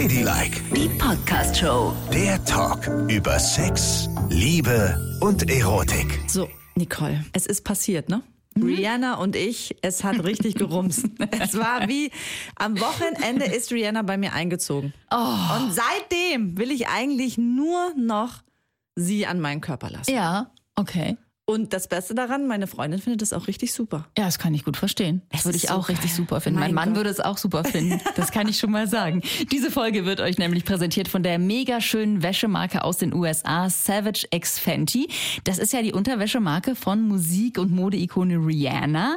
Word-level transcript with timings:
Ladylike, 0.00 0.62
Die 0.76 0.88
Podcast-Show. 0.90 1.92
der 2.12 2.44
Talk 2.44 2.86
über 3.10 3.36
Sex, 3.40 4.08
Liebe 4.28 4.96
und 5.20 5.50
Erotik. 5.50 6.20
So, 6.28 6.48
Nicole, 6.76 7.24
es 7.32 7.46
ist 7.46 7.64
passiert, 7.64 8.08
ne? 8.08 8.22
Rihanna 8.56 9.14
und 9.14 9.34
ich, 9.34 9.74
es 9.82 10.04
hat 10.04 10.22
richtig 10.22 10.54
gerumst. 10.54 11.04
es 11.40 11.58
war 11.58 11.88
wie, 11.88 12.12
am 12.54 12.78
Wochenende 12.78 13.46
ist 13.46 13.72
Rihanna 13.72 14.02
bei 14.02 14.16
mir 14.16 14.32
eingezogen. 14.34 14.94
Und 15.10 15.72
seitdem 15.74 16.56
will 16.56 16.70
ich 16.70 16.86
eigentlich 16.86 17.36
nur 17.36 17.92
noch 17.96 18.44
sie 18.94 19.26
an 19.26 19.40
meinen 19.40 19.60
Körper 19.60 19.90
lassen. 19.90 20.12
Ja, 20.12 20.52
okay. 20.76 21.16
Und 21.50 21.72
das 21.72 21.88
Beste 21.88 22.14
daran, 22.14 22.46
meine 22.46 22.66
Freundin 22.66 23.00
findet 23.00 23.22
das 23.22 23.32
auch 23.32 23.46
richtig 23.48 23.72
super. 23.72 24.06
Ja, 24.18 24.26
das 24.26 24.38
kann 24.38 24.52
ich 24.52 24.64
gut 24.66 24.76
verstehen. 24.76 25.22
Das 25.30 25.40
Es 25.40 25.46
würde 25.46 25.56
ich 25.56 25.68
so 25.68 25.74
auch 25.74 25.88
richtig 25.88 26.10
geil. 26.10 26.16
super 26.16 26.42
finden. 26.42 26.60
Mein, 26.60 26.74
Mein 26.74 26.74
Mann 26.74 26.88
Gott. 26.90 26.96
würde 26.98 27.08
es 27.10 27.20
auch 27.20 27.38
super 27.38 27.64
finden. 27.64 27.98
Das 28.16 28.32
kann 28.32 28.48
ich 28.48 28.58
schon 28.58 28.70
mal 28.70 28.86
sagen. 28.86 29.22
Diese 29.50 29.70
Folge 29.70 30.04
wird 30.04 30.20
euch 30.20 30.36
nämlich 30.36 30.66
präsentiert 30.66 31.08
von 31.08 31.22
der 31.22 31.38
mega 31.38 31.80
schönen 31.80 32.22
Wäschemarke 32.22 32.84
aus 32.84 32.98
den 32.98 33.14
USA, 33.14 33.70
Savage 33.70 34.26
X 34.30 34.58
Fenty. 34.58 35.08
Das 35.44 35.56
ist 35.58 35.72
ja 35.72 35.80
die 35.80 35.92
Unterwäschemarke 35.94 36.74
von 36.74 37.00
Musik- 37.08 37.56
und 37.58 37.70
Modeikone 37.72 38.36
Rihanna. 38.36 39.16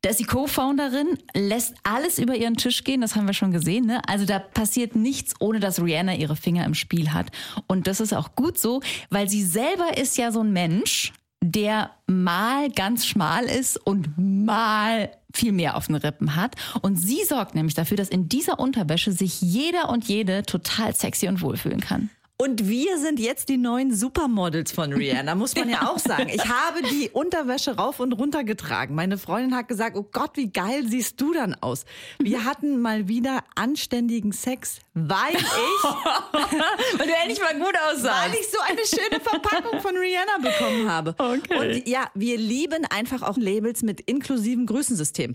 Da 0.00 0.10
ist 0.10 0.18
die 0.18 0.24
Co-Founderin, 0.24 1.16
lässt 1.34 1.74
alles 1.84 2.18
über 2.18 2.34
ihren 2.34 2.56
Tisch 2.56 2.82
gehen, 2.82 3.00
das 3.02 3.14
haben 3.14 3.26
wir 3.28 3.34
schon 3.34 3.52
gesehen. 3.52 3.86
Ne? 3.86 4.00
Also 4.08 4.24
da 4.24 4.40
passiert 4.40 4.96
nichts, 4.96 5.34
ohne 5.38 5.60
dass 5.60 5.80
Rihanna 5.80 6.16
ihre 6.16 6.34
Finger 6.34 6.64
im 6.64 6.74
Spiel 6.74 7.12
hat. 7.12 7.28
Und 7.68 7.86
das 7.86 8.00
ist 8.00 8.14
auch 8.14 8.34
gut 8.34 8.58
so, 8.58 8.80
weil 9.10 9.28
sie 9.28 9.44
selber 9.44 9.96
ist 9.96 10.16
ja 10.18 10.32
so 10.32 10.40
ein 10.40 10.52
Mensch, 10.52 11.12
der 11.40 11.90
mal 12.06 12.70
ganz 12.70 13.06
schmal 13.06 13.44
ist 13.44 13.76
und 13.76 14.14
mal 14.16 15.10
viel 15.32 15.52
mehr 15.52 15.76
auf 15.76 15.86
den 15.86 15.96
Rippen 15.96 16.36
hat. 16.36 16.56
Und 16.82 16.96
sie 16.96 17.24
sorgt 17.24 17.54
nämlich 17.54 17.74
dafür, 17.74 17.96
dass 17.96 18.08
in 18.08 18.28
dieser 18.28 18.58
Unterwäsche 18.58 19.12
sich 19.12 19.40
jeder 19.40 19.88
und 19.88 20.04
jede 20.04 20.42
total 20.42 20.94
sexy 20.94 21.28
und 21.28 21.40
wohlfühlen 21.40 21.80
kann. 21.80 22.10
Und 22.40 22.68
wir 22.68 22.98
sind 22.98 23.18
jetzt 23.18 23.48
die 23.48 23.56
neuen 23.56 23.92
Supermodels 23.92 24.70
von 24.70 24.92
Rihanna, 24.92 25.34
muss 25.34 25.56
man 25.56 25.68
ja 25.68 25.90
auch 25.90 25.98
sagen. 25.98 26.28
Ich 26.28 26.44
habe 26.48 26.82
die 26.82 27.10
Unterwäsche 27.12 27.74
rauf 27.74 27.98
und 27.98 28.12
runter 28.12 28.44
getragen. 28.44 28.94
Meine 28.94 29.18
Freundin 29.18 29.56
hat 29.56 29.66
gesagt, 29.66 29.96
oh 29.96 30.06
Gott, 30.12 30.30
wie 30.34 30.48
geil 30.48 30.84
siehst 30.86 31.20
du 31.20 31.32
dann 31.32 31.56
aus. 31.60 31.84
Wir 32.20 32.44
hatten 32.44 32.80
mal 32.80 33.08
wieder 33.08 33.42
anständigen 33.56 34.30
Sex, 34.30 34.78
weil 34.94 35.34
ich, 35.34 35.42
Weil 36.98 37.06
du 37.08 37.12
endlich 37.22 37.40
mal 37.40 37.54
gut 37.58 37.74
weil 38.02 38.34
ich 38.34 38.48
so 38.48 38.58
eine 38.60 38.82
schöne 38.86 39.20
Verpackung 39.20 39.80
von 39.80 39.96
Rihanna 39.96 40.38
bekommen 40.40 40.88
habe. 40.88 41.14
Okay. 41.18 41.58
Und 41.58 41.88
ja, 41.88 42.08
wir 42.14 42.38
lieben 42.38 42.84
einfach 42.88 43.22
auch 43.22 43.36
Labels 43.36 43.82
mit 43.82 44.00
inklusivem 44.02 44.66
Größensystem. 44.66 45.34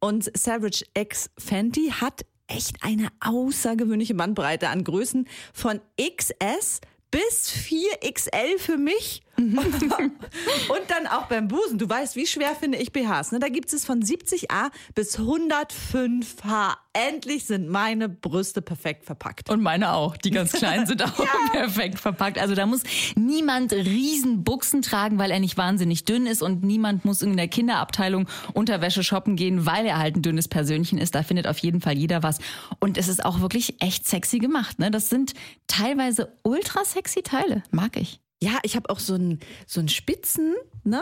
Und 0.00 0.30
Savage 0.36 0.84
X 0.94 1.30
Fenty 1.38 1.94
hat 1.98 2.26
echt 2.46 2.76
eine 2.82 3.08
außergewöhnliche 3.20 4.14
Bandbreite 4.14 4.68
an 4.68 4.84
Größen 4.84 5.28
von 5.52 5.80
XS 5.98 6.80
bis 7.10 7.52
4XL 7.52 8.58
für 8.58 8.78
mich. 8.78 9.22
Und 9.50 10.82
dann 10.88 11.06
auch 11.06 11.26
beim 11.26 11.48
Busen. 11.48 11.78
Du 11.78 11.88
weißt, 11.88 12.16
wie 12.16 12.26
schwer 12.26 12.54
finde 12.54 12.78
ich 12.78 12.92
BHs. 12.92 13.32
Ne? 13.32 13.40
Da 13.40 13.48
gibt 13.48 13.72
es 13.72 13.84
von 13.84 14.02
70a 14.02 14.70
bis 14.94 15.18
105H. 15.18 16.74
Endlich 16.92 17.44
sind 17.46 17.68
meine 17.68 18.08
Brüste 18.08 18.62
perfekt 18.62 19.04
verpackt. 19.04 19.50
Und 19.50 19.62
meine 19.62 19.94
auch. 19.94 20.16
Die 20.16 20.30
ganz 20.30 20.52
kleinen 20.52 20.86
sind 20.92 21.02
auch 21.02 21.26
perfekt 21.50 21.98
verpackt. 21.98 22.38
Also 22.38 22.54
da 22.54 22.66
muss 22.66 22.82
niemand 23.16 23.72
riesen 23.72 24.44
Buchsen 24.44 24.82
tragen, 24.82 25.18
weil 25.18 25.30
er 25.30 25.40
nicht 25.40 25.56
wahnsinnig 25.56 26.04
dünn 26.04 26.26
ist 26.26 26.42
und 26.42 26.62
niemand 26.62 27.04
muss 27.04 27.22
in 27.22 27.36
der 27.36 27.48
Kinderabteilung 27.48 28.28
Unterwäsche 28.52 29.02
shoppen 29.02 29.36
gehen, 29.36 29.66
weil 29.66 29.86
er 29.86 29.98
halt 29.98 30.16
ein 30.16 30.22
dünnes 30.22 30.48
Persönchen 30.48 30.98
ist. 30.98 31.14
Da 31.14 31.22
findet 31.22 31.46
auf 31.46 31.58
jeden 31.58 31.80
Fall 31.80 31.96
jeder 31.96 32.22
was. 32.22 32.38
Und 32.78 32.98
es 32.98 33.08
ist 33.08 33.24
auch 33.24 33.40
wirklich 33.40 33.80
echt 33.80 34.06
sexy 34.06 34.38
gemacht. 34.38 34.78
Ne? 34.78 34.90
Das 34.90 35.08
sind 35.08 35.32
teilweise 35.66 36.32
ultra 36.42 36.84
sexy 36.84 37.22
Teile. 37.22 37.62
Mag 37.70 37.96
ich. 37.96 38.21
Ja, 38.42 38.58
ich 38.64 38.74
habe 38.74 38.90
auch 38.90 38.98
so 38.98 39.14
einen 39.14 39.38
so 39.66 39.78
einen 39.78 39.88
spitzen 39.88 40.54
ne, 40.82 41.00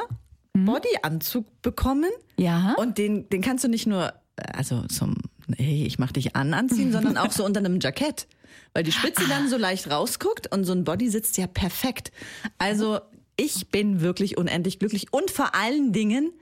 Bodyanzug 0.53 1.47
bekommen. 1.62 2.11
Ja. 2.37 2.75
Und 2.77 2.99
den, 2.99 3.31
den 3.31 3.41
kannst 3.41 3.65
du 3.65 3.69
nicht 3.69 3.87
nur, 3.87 4.12
äh, 4.37 4.43
also 4.53 4.83
zum, 4.89 5.17
hey, 5.56 5.84
ich 5.87 5.99
mach 5.99 6.12
dich 6.12 6.37
an 6.37 6.53
anziehen, 6.53 6.93
sondern 6.93 7.17
auch 7.17 7.33
so 7.33 7.45
unter 7.45 7.61
einem 7.61 7.81
Jackett. 7.81 8.27
Weil 8.75 8.83
die 8.83 8.93
Spitze 8.93 9.27
dann 9.27 9.49
so 9.49 9.56
leicht 9.56 9.91
rausguckt 9.91 10.53
und 10.53 10.65
so 10.65 10.73
ein 10.73 10.84
Body 10.84 11.09
sitzt 11.09 11.39
ja 11.39 11.47
perfekt. 11.47 12.12
Also 12.59 13.00
ich 13.37 13.69
bin 13.71 14.03
wirklich 14.03 14.37
unendlich 14.37 14.79
glücklich 14.79 15.11
und 15.12 15.31
vor 15.31 15.55
allen 15.55 15.93
Dingen 15.93 16.33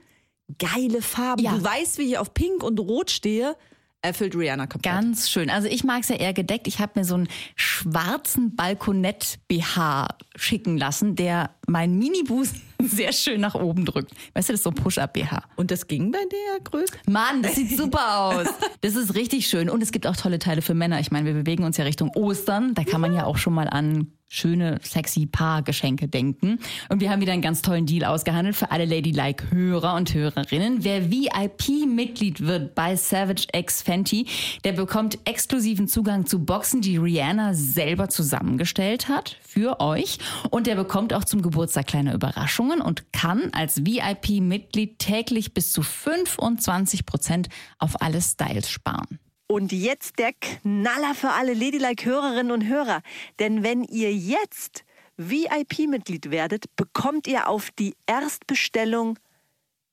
geile 0.57 1.01
Farben. 1.01 1.41
Ja. 1.41 1.55
Du 1.55 1.63
weißt, 1.63 1.97
wie 1.97 2.03
ich 2.03 2.17
auf 2.17 2.33
Pink 2.33 2.61
und 2.61 2.77
Rot 2.79 3.09
stehe, 3.09 3.55
erfüllt 4.01 4.35
Rihanna 4.35 4.67
komplett. 4.67 4.93
Ganz 4.93 5.29
schön. 5.29 5.49
Also 5.49 5.67
ich 5.67 5.83
mag 5.83 6.01
es 6.01 6.09
ja 6.09 6.15
eher 6.15 6.33
gedeckt. 6.33 6.67
Ich 6.67 6.79
habe 6.79 6.99
mir 6.99 7.05
so 7.05 7.15
einen 7.15 7.27
schwarzen 7.55 8.55
Balkonett-BH 8.55 10.07
schicken 10.35 10.77
lassen, 10.77 11.15
der 11.15 11.51
meinen 11.67 11.97
Mini-Busen 11.97 12.68
sehr 12.83 13.11
schön 13.11 13.41
nach 13.41 13.55
oben 13.55 13.85
drückt. 13.85 14.11
Weißt 14.33 14.49
du, 14.49 14.53
das 14.53 14.59
ist 14.59 14.63
so 14.63 14.69
ein 14.69 14.75
Push-Up-BH. 14.75 15.43
Und 15.55 15.71
das 15.71 15.87
ging 15.87 16.11
bei 16.11 16.19
der 16.19 16.63
Größe? 16.63 16.93
Mann, 17.07 17.43
das 17.43 17.55
sieht 17.55 17.75
super 17.77 18.19
aus. 18.19 18.47
Das 18.81 18.95
ist 18.95 19.13
richtig 19.13 19.47
schön. 19.47 19.69
Und 19.69 19.83
es 19.83 19.91
gibt 19.91 20.07
auch 20.07 20.15
tolle 20.15 20.39
Teile 20.39 20.61
für 20.61 20.73
Männer. 20.73 21.01
Ich 21.01 21.11
meine, 21.11 21.25
wir 21.25 21.33
bewegen 21.33 21.65
uns 21.65 21.75
ja 21.75 21.83
Richtung 21.83 22.11
Ostern. 22.15 22.73
Da 22.75 22.85
kann 22.85 23.01
man 23.01 23.13
ja 23.13 23.25
auch 23.25 23.37
schon 23.37 23.53
mal 23.53 23.67
an 23.67 24.07
schöne, 24.29 24.79
sexy 24.83 25.25
Paargeschenke 25.25 26.07
denken. 26.07 26.59
Und 26.89 27.01
wir 27.01 27.09
haben 27.09 27.19
wieder 27.19 27.33
einen 27.33 27.41
ganz 27.41 27.61
tollen 27.61 27.87
Deal 27.87 28.05
ausgehandelt 28.05 28.55
für 28.55 28.71
alle 28.71 28.85
Ladylike-Hörer 28.85 29.95
und 29.95 30.13
Hörerinnen. 30.13 30.83
Wer 30.83 31.11
VIP-Mitglied 31.11 32.41
wird 32.41 32.75
bei 32.75 32.95
Savage 32.95 33.47
X 33.53 33.81
Fenty, 33.81 34.27
der 34.63 34.73
bekommt 34.73 35.17
exklusiven 35.25 35.87
Zugang 35.87 36.27
zu 36.27 36.45
Boxen, 36.45 36.81
die 36.81 36.97
Rihanna 36.97 37.55
selber 37.55 38.09
zusammengestellt 38.09 39.09
hat 39.09 39.35
für 39.41 39.79
euch. 39.79 40.19
Und 40.51 40.67
der 40.67 40.75
bekommt 40.75 41.13
auch 41.13 41.23
zum 41.23 41.41
Geburtstag 41.41 41.87
kleine 41.87 42.13
Überraschungen 42.13 42.68
und 42.73 43.11
kann 43.11 43.49
als 43.53 43.85
VIP-Mitglied 43.85 44.99
täglich 44.99 45.53
bis 45.53 45.71
zu 45.71 45.81
25 45.81 47.05
Prozent 47.05 47.49
auf 47.79 48.01
alle 48.01 48.21
Styles 48.21 48.69
sparen. 48.69 49.19
Und 49.47 49.71
jetzt 49.71 50.19
der 50.19 50.33
Knaller 50.33 51.15
für 51.15 51.31
alle 51.31 51.55
Ladylike-Hörerinnen 51.55 52.51
und 52.51 52.67
Hörer. 52.67 53.01
Denn 53.39 53.63
wenn 53.63 53.83
ihr 53.83 54.13
jetzt 54.13 54.85
VIP-Mitglied 55.17 56.29
werdet, 56.29 56.75
bekommt 56.75 57.27
ihr 57.27 57.49
auf 57.49 57.71
die 57.71 57.95
Erstbestellung 58.05 59.17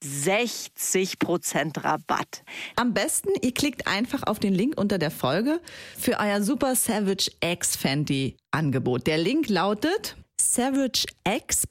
60% 0.05 1.83
Rabatt. 1.83 2.45
Am 2.77 2.93
besten, 2.93 3.31
ihr 3.43 3.53
klickt 3.53 3.87
einfach 3.87 4.23
auf 4.25 4.39
den 4.39 4.55
Link 4.55 4.79
unter 4.79 4.99
der 4.99 5.11
Folge 5.11 5.61
für 5.99 6.19
euer 6.21 6.43
Super 6.43 6.77
Savage 6.77 7.31
X 7.41 7.77
Fenty 7.77 8.37
Angebot. 8.51 9.07
Der 9.07 9.19
Link 9.19 9.49
lautet 9.49 10.17
savagex.de 10.55 11.65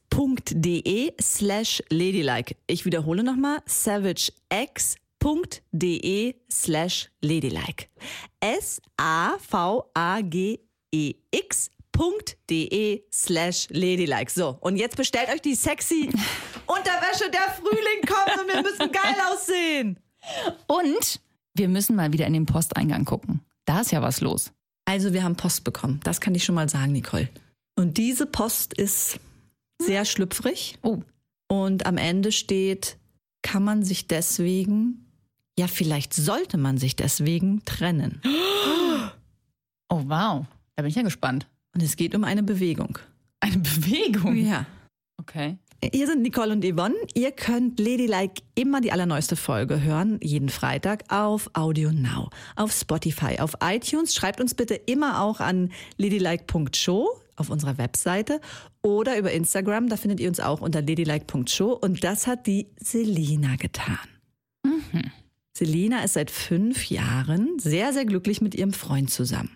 slash 1.21 1.81
ladylike. 1.89 2.55
Ich 2.67 2.85
wiederhole 2.85 3.23
nochmal, 3.23 3.59
savagex.de 3.65 4.35
slash 6.51 7.09
ladylike. 7.21 7.87
S-A-V-A-G-E-X 8.41 8.89
.de 12.49 13.03
slash 13.11 13.67
ladylike. 13.69 14.29
So, 14.29 14.57
und 14.59 14.75
jetzt 14.75 14.97
bestellt 14.97 15.29
euch 15.29 15.41
die 15.41 15.55
sexy 15.55 16.09
Unterwäsche. 16.67 17.31
Der 17.31 17.53
Frühling 17.53 18.01
kommt 18.05 18.37
und 18.41 18.47
wir 18.53 18.61
müssen 18.61 18.91
geil 18.91 19.15
aussehen. 19.31 19.97
Und 20.67 21.21
wir 21.53 21.69
müssen 21.69 21.95
mal 21.95 22.11
wieder 22.11 22.27
in 22.27 22.33
den 22.33 22.45
Posteingang 22.45 23.05
gucken. 23.05 23.39
Da 23.63 23.79
ist 23.81 23.91
ja 23.91 24.01
was 24.01 24.19
los. 24.21 24.51
Also 24.85 25.13
wir 25.13 25.23
haben 25.23 25.35
Post 25.37 25.63
bekommen. 25.63 26.01
Das 26.03 26.19
kann 26.19 26.35
ich 26.35 26.43
schon 26.43 26.55
mal 26.55 26.67
sagen, 26.69 26.91
Nicole. 26.91 27.29
Und 27.75 27.97
diese 27.97 28.25
Post 28.25 28.73
ist 28.73 29.19
sehr 29.81 30.05
schlüpfrig. 30.05 30.77
Oh, 30.81 30.99
Und 31.49 31.85
am 31.85 31.97
Ende 31.97 32.31
steht, 32.31 32.97
kann 33.41 33.63
man 33.63 33.83
sich 33.83 34.07
deswegen, 34.07 35.05
ja 35.57 35.67
vielleicht 35.67 36.13
sollte 36.13 36.57
man 36.57 36.77
sich 36.77 36.95
deswegen 36.95 37.63
trennen. 37.65 38.21
oh 39.89 40.01
wow. 40.05 40.45
Da 40.75 40.81
bin 40.81 40.87
ich 40.89 40.95
ja 40.95 41.03
gespannt. 41.03 41.47
Und 41.73 41.83
es 41.83 41.95
geht 41.95 42.15
um 42.15 42.23
eine 42.23 42.43
Bewegung. 42.43 42.97
Eine 43.41 43.57
Bewegung. 43.57 44.35
Ja. 44.35 44.65
Okay. 45.19 45.57
Hier 45.93 46.07
sind 46.07 46.21
Nicole 46.21 46.53
und 46.53 46.63
Yvonne. 46.65 46.95
Ihr 47.13 47.31
könnt 47.31 47.79
Ladylike 47.79 48.41
immer 48.55 48.81
die 48.81 48.91
allerneueste 48.91 49.35
Folge 49.35 49.81
hören, 49.81 50.17
jeden 50.21 50.49
Freitag 50.49 51.03
auf 51.09 51.49
Audio 51.53 51.91
Now, 51.91 52.29
auf 52.55 52.71
Spotify, 52.71 53.39
auf 53.39 53.55
iTunes. 53.61 54.15
Schreibt 54.15 54.39
uns 54.41 54.55
bitte 54.55 54.73
immer 54.73 55.21
auch 55.21 55.39
an 55.41 55.71
ladylike.show 55.97 57.21
auf 57.35 57.49
unserer 57.49 57.77
Webseite 57.77 58.39
oder 58.81 59.17
über 59.17 59.31
Instagram. 59.31 59.89
Da 59.89 59.97
findet 59.97 60.19
ihr 60.19 60.29
uns 60.29 60.39
auch 60.39 60.61
unter 60.61 60.81
ladylike.show. 60.81 61.71
Und 61.71 62.03
das 62.03 62.27
hat 62.27 62.47
die 62.47 62.67
Selina 62.79 63.55
getan. 63.55 63.97
Selina 65.53 66.03
ist 66.03 66.13
seit 66.13 66.31
fünf 66.31 66.89
Jahren 66.89 67.59
sehr, 67.59 67.93
sehr 67.93 68.05
glücklich 68.05 68.41
mit 68.41 68.55
ihrem 68.55 68.73
Freund 68.73 69.09
zusammen. 69.09 69.55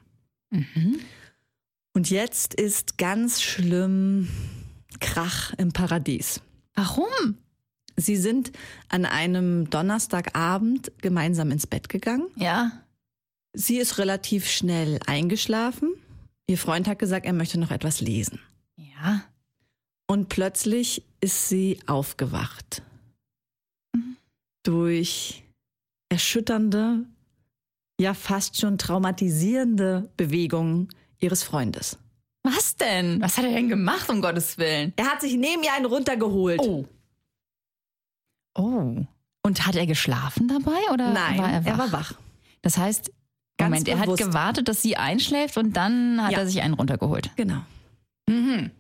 Und 1.93 2.09
jetzt 2.09 2.53
ist 2.53 2.97
ganz 2.97 3.41
schlimm 3.41 4.29
Krach 4.99 5.53
im 5.57 5.71
Paradies. 5.71 6.41
Warum? 6.73 7.37
Sie 7.97 8.15
sind 8.15 8.51
an 8.87 9.05
einem 9.05 9.69
Donnerstagabend 9.69 10.91
gemeinsam 11.01 11.51
ins 11.51 11.67
Bett 11.67 11.89
gegangen 11.89 12.27
Ja. 12.35 12.71
Sie 13.53 13.77
ist 13.77 13.97
relativ 13.97 14.47
schnell 14.47 14.99
eingeschlafen. 15.05 15.89
Ihr 16.50 16.57
Freund 16.57 16.88
hat 16.88 16.98
gesagt, 16.98 17.28
er 17.28 17.34
möchte 17.34 17.60
noch 17.60 17.69
etwas 17.69 18.01
lesen. 18.01 18.40
Ja. 18.75 19.22
Und 20.07 20.30
plötzlich 20.30 21.04
ist 21.22 21.48
sie 21.48 21.80
aufgewacht. 21.86 22.81
Durch 24.63 25.44
erschütternde, 26.10 27.06
ja 28.01 28.16
fast 28.16 28.60
schon 28.60 28.80
traumatisierende 28.80 30.10
Bewegungen 30.18 30.90
ihres 31.19 31.44
Freundes. 31.44 32.00
Was 32.42 32.75
denn? 32.75 33.22
Was 33.22 33.38
hat 33.38 33.46
er 33.46 33.51
denn 33.51 33.69
gemacht, 33.69 34.10
um 34.10 34.19
Gottes 34.19 34.57
Willen? 34.57 34.94
Er 34.96 35.06
hat 35.06 35.22
sich 35.22 35.36
neben 35.36 35.62
ihr 35.62 35.74
einen 35.74 35.86
runtergeholt. 35.86 36.62
Oh. 36.62 36.88
Oh. 38.56 39.06
Und 39.44 39.68
hat 39.68 39.75
er 39.75 39.86
geschlafen 39.86 40.48
dabei 40.48 40.92
oder 40.92 41.13
Nein, 41.13 41.38
war 41.38 41.51
er 41.51 41.63
wach? 41.63 41.72
er 41.72 41.78
war 41.78 41.92
wach. 41.92 42.13
Das 42.63 42.80
heißt, 42.80 43.12
Ganz 43.59 43.69
Moment, 43.71 43.88
er 43.89 44.00
hat 44.00 44.06
bewusst. 44.06 44.23
gewartet, 44.23 44.67
dass 44.67 44.81
sie 44.81 44.97
einschläft 44.97 45.57
und 45.57 45.73
dann 45.73 46.23
hat 46.23 46.31
Ja. 46.31 46.39
er 46.39 46.47
sich 46.47 46.61
einen 46.61 46.73
runtergeholt. 46.73 47.29
Genau. 47.35 47.61
Mhm. 48.27 48.71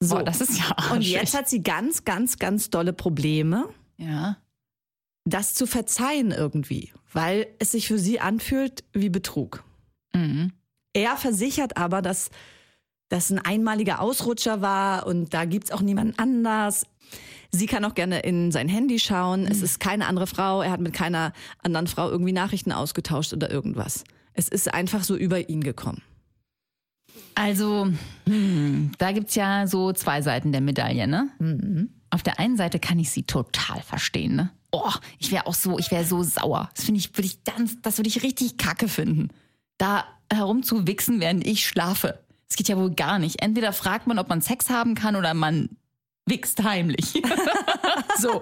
So. 0.00 0.16
Boah, 0.16 0.24
das 0.24 0.40
ist 0.40 0.58
ja 0.58 0.66
Und 0.68 0.78
arschig. 0.98 1.12
jetzt 1.12 1.34
hat 1.36 1.48
sie 1.48 1.62
ganz, 1.62 2.04
ganz, 2.04 2.38
ganz 2.38 2.70
dolle 2.70 2.92
Probleme, 2.92 3.68
Ja. 3.98 4.36
das 5.24 5.54
zu 5.54 5.66
verzeihen 5.66 6.30
irgendwie, 6.32 6.92
weil 7.12 7.46
es 7.58 7.72
sich 7.72 7.86
für 7.88 7.98
sie 7.98 8.20
anfühlt 8.20 8.84
wie 8.92 9.10
Betrug. 9.10 9.62
Mhm. 10.14 10.52
Er 10.92 11.16
versichert 11.16 11.76
aber, 11.76 12.02
dass 12.02 12.30
das 13.10 13.30
ein 13.30 13.38
einmaliger 13.38 14.00
Ausrutscher 14.00 14.60
war 14.62 15.06
und 15.06 15.34
da 15.34 15.44
gibt's 15.44 15.70
auch 15.70 15.82
niemanden 15.82 16.18
anders. 16.18 16.86
Sie 17.52 17.66
kann 17.66 17.84
auch 17.84 17.94
gerne 17.94 18.20
in 18.20 18.52
sein 18.52 18.68
Handy 18.68 18.98
schauen. 18.98 19.46
Es 19.46 19.60
ist 19.62 19.80
keine 19.80 20.06
andere 20.06 20.26
Frau. 20.26 20.62
Er 20.62 20.70
hat 20.70 20.80
mit 20.80 20.92
keiner 20.92 21.32
anderen 21.62 21.88
Frau 21.88 22.08
irgendwie 22.08 22.32
Nachrichten 22.32 22.72
ausgetauscht 22.72 23.32
oder 23.32 23.50
irgendwas. 23.50 24.04
Es 24.34 24.48
ist 24.48 24.72
einfach 24.72 25.02
so 25.02 25.16
über 25.16 25.48
ihn 25.48 25.62
gekommen. 25.62 26.02
Also, 27.34 27.88
hm, 28.26 28.92
da 28.98 29.12
gibt's 29.12 29.34
ja 29.34 29.66
so 29.66 29.92
zwei 29.92 30.22
Seiten 30.22 30.52
der 30.52 30.60
Medaille, 30.60 31.08
ne? 31.08 31.88
Auf 32.10 32.22
der 32.22 32.38
einen 32.38 32.56
Seite 32.56 32.78
kann 32.78 32.98
ich 32.98 33.10
sie 33.10 33.24
total 33.24 33.82
verstehen, 33.82 34.36
ne? 34.36 34.50
Oh, 34.72 34.92
ich 35.18 35.32
wäre 35.32 35.46
auch 35.46 35.54
so, 35.54 35.78
ich 35.78 35.90
wäre 35.90 36.04
so 36.04 36.22
sauer. 36.22 36.70
Das 36.74 36.84
finde 36.84 37.00
ich, 37.00 37.16
würde 37.16 37.26
ich 37.26 37.42
ganz, 37.42 37.80
das 37.82 37.98
würde 37.98 38.08
ich 38.08 38.22
richtig 38.22 38.56
kacke 38.56 38.86
finden. 38.86 39.28
Da 39.78 40.04
herumzuwichsen, 40.32 41.18
während 41.18 41.44
ich 41.44 41.66
schlafe. 41.66 42.20
Das 42.48 42.56
geht 42.56 42.68
ja 42.68 42.76
wohl 42.76 42.94
gar 42.94 43.18
nicht. 43.18 43.42
Entweder 43.42 43.72
fragt 43.72 44.06
man, 44.06 44.18
ob 44.18 44.28
man 44.28 44.42
Sex 44.42 44.70
haben 44.70 44.94
kann 44.94 45.16
oder 45.16 45.34
man 45.34 45.70
wichst 46.26 46.62
heimlich. 46.62 47.12
so. 48.18 48.40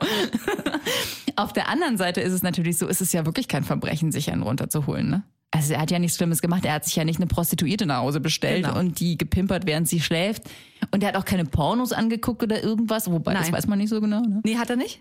Auf 1.37 1.53
der 1.53 1.69
anderen 1.69 1.97
Seite 1.97 2.21
ist 2.21 2.33
es 2.33 2.43
natürlich 2.43 2.79
so, 2.79 2.87
ist 2.87 3.01
es 3.01 3.13
ja 3.13 3.25
wirklich 3.27 3.49
kein 3.49 3.65
Verbrechen, 3.65 4.13
sich 4.13 4.31
einen 4.31 4.43
runterzuholen, 4.43 5.09
ne? 5.09 5.23
Also 5.51 5.73
er 5.73 5.81
hat 5.81 5.91
ja 5.91 5.99
nichts 5.99 6.19
Schlimmes 6.19 6.43
gemacht. 6.43 6.67
Er 6.67 6.75
hat 6.75 6.85
sich 6.85 6.95
ja 6.97 7.05
nicht 7.05 7.17
eine 7.19 7.27
Prostituierte 7.27 7.87
nach 7.87 7.99
Hause 8.01 8.21
bestellt 8.21 8.67
Genau. 8.67 8.79
und 8.79 9.01
die 9.01 9.17
gepimpert, 9.17 9.65
während 9.67 9.89
sie 9.89 10.01
schläft. 10.01 10.43
Und 10.91 11.03
er 11.03 11.09
hat 11.09 11.17
auch 11.17 11.25
keine 11.25 11.47
Pornos 11.47 11.93
angeguckt 11.93 12.43
oder 12.43 12.63
irgendwas. 12.63 13.11
Wobei, 13.11 13.33
das 13.33 13.45
Nein. 13.45 13.53
weiß 13.55 13.67
man 13.67 13.79
nicht 13.79 13.89
so 13.89 13.99
genau. 14.03 14.21
Ne? 14.21 14.43
Nee, 14.45 14.57
hat 14.59 14.69
er 14.69 14.77
nicht? 14.77 15.01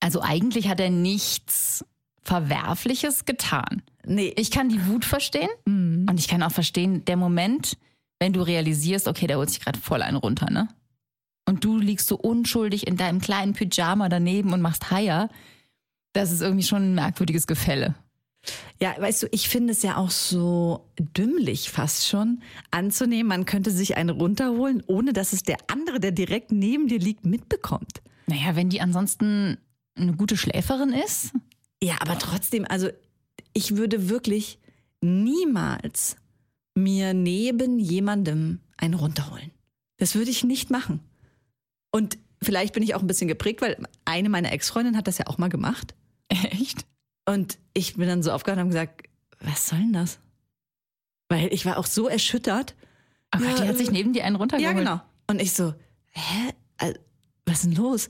Also 0.00 0.20
eigentlich 0.20 0.68
hat 0.68 0.78
er 0.78 0.90
nichts 0.90 1.86
Verwerfliches 2.22 3.24
getan. 3.24 3.80
Nee. 4.04 4.34
Ich 4.36 4.50
kann 4.50 4.68
die 4.68 4.86
Wut 4.88 5.04
verstehen 5.06 5.48
und 5.64 6.16
ich 6.18 6.28
kann 6.28 6.42
auch 6.42 6.52
verstehen, 6.52 7.04
der 7.06 7.16
Moment, 7.16 7.78
wenn 8.20 8.32
du 8.34 8.42
realisierst, 8.42 9.08
okay, 9.08 9.26
der 9.26 9.38
holt 9.38 9.48
sich 9.48 9.60
gerade 9.60 9.78
voll 9.78 10.02
einen 10.02 10.16
runter, 10.18 10.50
ne? 10.50 10.68
Und 11.52 11.62
du 11.64 11.76
liegst 11.76 12.08
so 12.08 12.16
unschuldig 12.16 12.86
in 12.86 12.96
deinem 12.96 13.20
kleinen 13.20 13.52
Pyjama 13.52 14.08
daneben 14.08 14.54
und 14.54 14.62
machst 14.62 14.90
Haier. 14.90 15.28
Das 16.14 16.32
ist 16.32 16.40
irgendwie 16.40 16.64
schon 16.64 16.82
ein 16.82 16.94
merkwürdiges 16.94 17.46
Gefälle. 17.46 17.94
Ja, 18.80 18.94
weißt 18.98 19.24
du, 19.24 19.26
ich 19.32 19.50
finde 19.50 19.74
es 19.74 19.82
ja 19.82 19.98
auch 19.98 20.10
so 20.10 20.88
dümmlich 20.98 21.68
fast 21.68 22.08
schon 22.08 22.40
anzunehmen, 22.70 23.28
man 23.28 23.44
könnte 23.44 23.70
sich 23.70 23.98
einen 23.98 24.08
runterholen, 24.08 24.82
ohne 24.86 25.12
dass 25.12 25.34
es 25.34 25.42
der 25.42 25.58
andere, 25.66 26.00
der 26.00 26.12
direkt 26.12 26.52
neben 26.52 26.88
dir 26.88 26.98
liegt, 26.98 27.26
mitbekommt. 27.26 28.00
Naja, 28.28 28.56
wenn 28.56 28.70
die 28.70 28.80
ansonsten 28.80 29.58
eine 29.94 30.14
gute 30.14 30.38
Schläferin 30.38 30.94
ist. 30.94 31.32
Ja, 31.82 31.96
aber 32.00 32.18
trotzdem, 32.18 32.64
also 32.66 32.88
ich 33.52 33.76
würde 33.76 34.08
wirklich 34.08 34.58
niemals 35.02 36.16
mir 36.74 37.12
neben 37.12 37.78
jemandem 37.78 38.60
einen 38.78 38.94
runterholen. 38.94 39.50
Das 39.98 40.14
würde 40.14 40.30
ich 40.30 40.44
nicht 40.44 40.70
machen. 40.70 41.00
Und 41.92 42.18
vielleicht 42.42 42.74
bin 42.74 42.82
ich 42.82 42.94
auch 42.94 43.00
ein 43.00 43.06
bisschen 43.06 43.28
geprägt, 43.28 43.62
weil 43.62 43.76
eine 44.04 44.28
meiner 44.28 44.50
Ex-Freundinnen 44.50 44.96
hat 44.96 45.06
das 45.06 45.18
ja 45.18 45.26
auch 45.28 45.38
mal 45.38 45.48
gemacht. 45.48 45.94
Echt? 46.28 46.84
Und 47.28 47.58
ich 47.74 47.94
bin 47.94 48.08
dann 48.08 48.22
so 48.22 48.32
aufgewacht 48.32 48.56
und 48.56 48.60
habe 48.60 48.70
gesagt, 48.70 49.02
was 49.40 49.68
soll 49.68 49.78
denn 49.78 49.92
das? 49.92 50.18
Weil 51.28 51.52
ich 51.52 51.64
war 51.64 51.78
auch 51.78 51.86
so 51.86 52.08
erschüttert. 52.08 52.74
Aber 53.30 53.44
Ja, 53.44 53.54
die 53.54 53.68
hat 53.68 53.78
sich 53.78 53.88
äh, 53.88 53.92
neben 53.92 54.12
dir 54.12 54.24
einen 54.24 54.36
runtergeholt. 54.36 54.76
Ja, 54.76 54.78
genau. 54.78 55.00
Und 55.28 55.40
ich 55.40 55.52
so, 55.52 55.74
hä? 56.10 56.52
Was 57.46 57.58
ist 57.58 57.64
denn 57.64 57.74
los? 57.74 58.08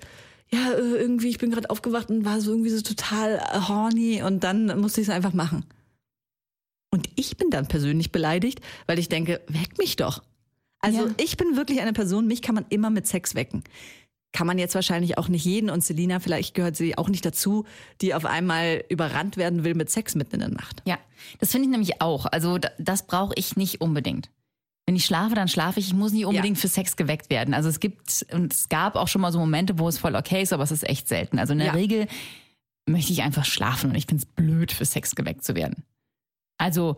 Ja, 0.50 0.72
äh, 0.72 0.80
irgendwie, 0.80 1.28
ich 1.28 1.38
bin 1.38 1.50
gerade 1.50 1.70
aufgewacht 1.70 2.10
und 2.10 2.24
war 2.24 2.40
so 2.40 2.50
irgendwie 2.50 2.70
so 2.70 2.82
total 2.82 3.40
horny 3.68 4.22
und 4.22 4.44
dann 4.44 4.80
musste 4.80 5.00
ich 5.00 5.08
es 5.08 5.14
einfach 5.14 5.32
machen. 5.32 5.64
Und 6.90 7.08
ich 7.16 7.36
bin 7.36 7.50
dann 7.50 7.68
persönlich 7.68 8.12
beleidigt, 8.12 8.60
weil 8.86 8.98
ich 8.98 9.08
denke, 9.08 9.40
weck 9.48 9.78
mich 9.78 9.96
doch. 9.96 10.22
Also 10.82 11.06
Ja. 11.06 11.14
ich 11.16 11.36
bin 11.36 11.56
wirklich 11.56 11.80
eine 11.80 11.92
Person, 11.94 12.26
mich 12.26 12.42
kann 12.42 12.54
man 12.54 12.66
immer 12.68 12.90
mit 12.90 13.06
Sex 13.06 13.34
wecken. 13.34 13.62
Kann 14.32 14.46
man 14.46 14.58
jetzt 14.58 14.74
wahrscheinlich 14.74 15.18
auch 15.18 15.28
nicht 15.28 15.44
jeden 15.44 15.68
und 15.70 15.84
Selina, 15.84 16.18
vielleicht 16.18 16.54
gehört 16.54 16.74
sie 16.76 16.96
auch 16.96 17.08
nicht 17.08 17.24
dazu, 17.24 17.64
die 18.00 18.14
auf 18.14 18.24
einmal 18.24 18.82
überrannt 18.88 19.36
werden 19.36 19.62
will 19.64 19.74
mit 19.74 19.90
Sex 19.90 20.14
mitten 20.14 20.34
in 20.36 20.40
der 20.40 20.48
Nacht. 20.50 20.82
Ja, 20.86 20.98
das 21.38 21.50
finde 21.52 21.66
ich 21.66 21.70
nämlich 21.70 22.00
auch. 22.00 22.26
Also 22.26 22.58
da- 22.58 22.70
das 22.78 23.06
brauche 23.06 23.34
ich 23.36 23.56
nicht 23.56 23.80
unbedingt. 23.80 24.30
Wenn 24.86 24.96
ich 24.96 25.04
schlafe, 25.04 25.34
dann 25.36 25.48
schlafe 25.48 25.78
ich. 25.78 25.86
Ich 25.88 25.94
muss 25.94 26.12
nicht 26.12 26.24
unbedingt 26.26 26.58
für 26.58 26.66
Sex 26.66 26.96
geweckt 26.96 27.30
werden. 27.30 27.54
Also 27.54 27.68
es 27.68 27.78
gibt 27.78 28.26
und 28.32 28.52
es 28.52 28.68
gab 28.68 28.96
auch 28.96 29.06
schon 29.06 29.20
mal 29.20 29.30
so 29.32 29.38
Momente, 29.38 29.78
wo 29.78 29.86
es 29.86 29.98
voll 29.98 30.16
okay 30.16 30.42
ist, 30.42 30.52
aber 30.52 30.64
es 30.64 30.72
ist 30.72 30.88
echt 30.88 31.06
selten. 31.08 31.38
Also 31.38 31.52
in 31.52 31.58
der 31.60 31.68
Ja. 31.68 31.72
Regel 31.74 32.08
möchte 32.86 33.12
ich 33.12 33.22
einfach 33.22 33.44
schlafen 33.44 33.90
und 33.90 33.96
ich 33.96 34.06
finde 34.06 34.24
es 34.24 34.26
blöd, 34.26 34.72
für 34.72 34.84
Sex 34.86 35.14
geweckt 35.14 35.44
zu 35.44 35.54
werden. 35.54 35.84
Also 36.58 36.96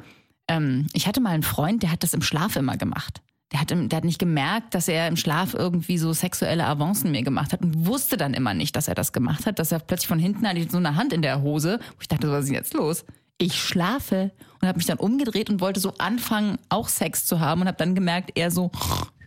ähm, 0.49 0.87
ich 0.95 1.07
hatte 1.07 1.21
mal 1.21 1.31
einen 1.31 1.43
Freund, 1.43 1.83
der 1.83 1.91
hat 1.91 2.03
das 2.05 2.15
im 2.15 2.23
Schlaf 2.23 2.57
immer 2.57 2.77
gemacht. 2.79 3.21
Der 3.55 3.61
hat, 3.61 3.71
der 3.71 3.97
hat 3.97 4.05
nicht 4.05 4.19
gemerkt, 4.19 4.75
dass 4.75 4.89
er 4.89 5.07
im 5.07 5.17
Schlaf 5.17 5.55
irgendwie 5.55 5.97
so 5.97 6.13
sexuelle 6.13 6.67
Avancen 6.67 7.13
mir 7.13 7.23
gemacht 7.23 7.53
hat 7.53 7.63
und 7.63 7.87
wusste 7.87 8.17
dann 8.17 8.35
immer 8.35 8.53
nicht, 8.53 8.75
dass 8.75 8.89
er 8.89 8.97
das 8.97 9.13
gemacht 9.13 9.47
hat, 9.47 9.61
dass 9.61 9.71
er 9.71 9.79
plötzlich 9.79 10.09
von 10.09 10.19
hinten 10.19 10.45
hatte 10.47 10.59
ich 10.59 10.73
so 10.73 10.79
eine 10.79 10.97
Hand 10.97 11.13
in 11.13 11.23
der 11.23 11.41
Hose, 11.41 11.79
wo 11.81 12.01
ich 12.01 12.09
dachte, 12.09 12.29
was 12.33 12.47
ist 12.47 12.51
jetzt 12.51 12.75
los? 12.75 13.05
Ich 13.39 13.63
schlafe 13.63 14.33
und 14.61 14.67
habe 14.67 14.79
mich 14.79 14.87
dann 14.87 14.99
umgedreht 14.99 15.51
und 15.51 15.61
wollte 15.61 15.79
so 15.79 15.95
anfangen, 15.99 16.59
auch 16.69 16.89
Sex 16.89 17.27
zu 17.27 17.39
haben 17.39 17.61
und 17.61 17.69
habe 17.69 17.79
dann 17.79 17.95
gemerkt, 17.95 18.33
er 18.35 18.51
so 18.51 18.73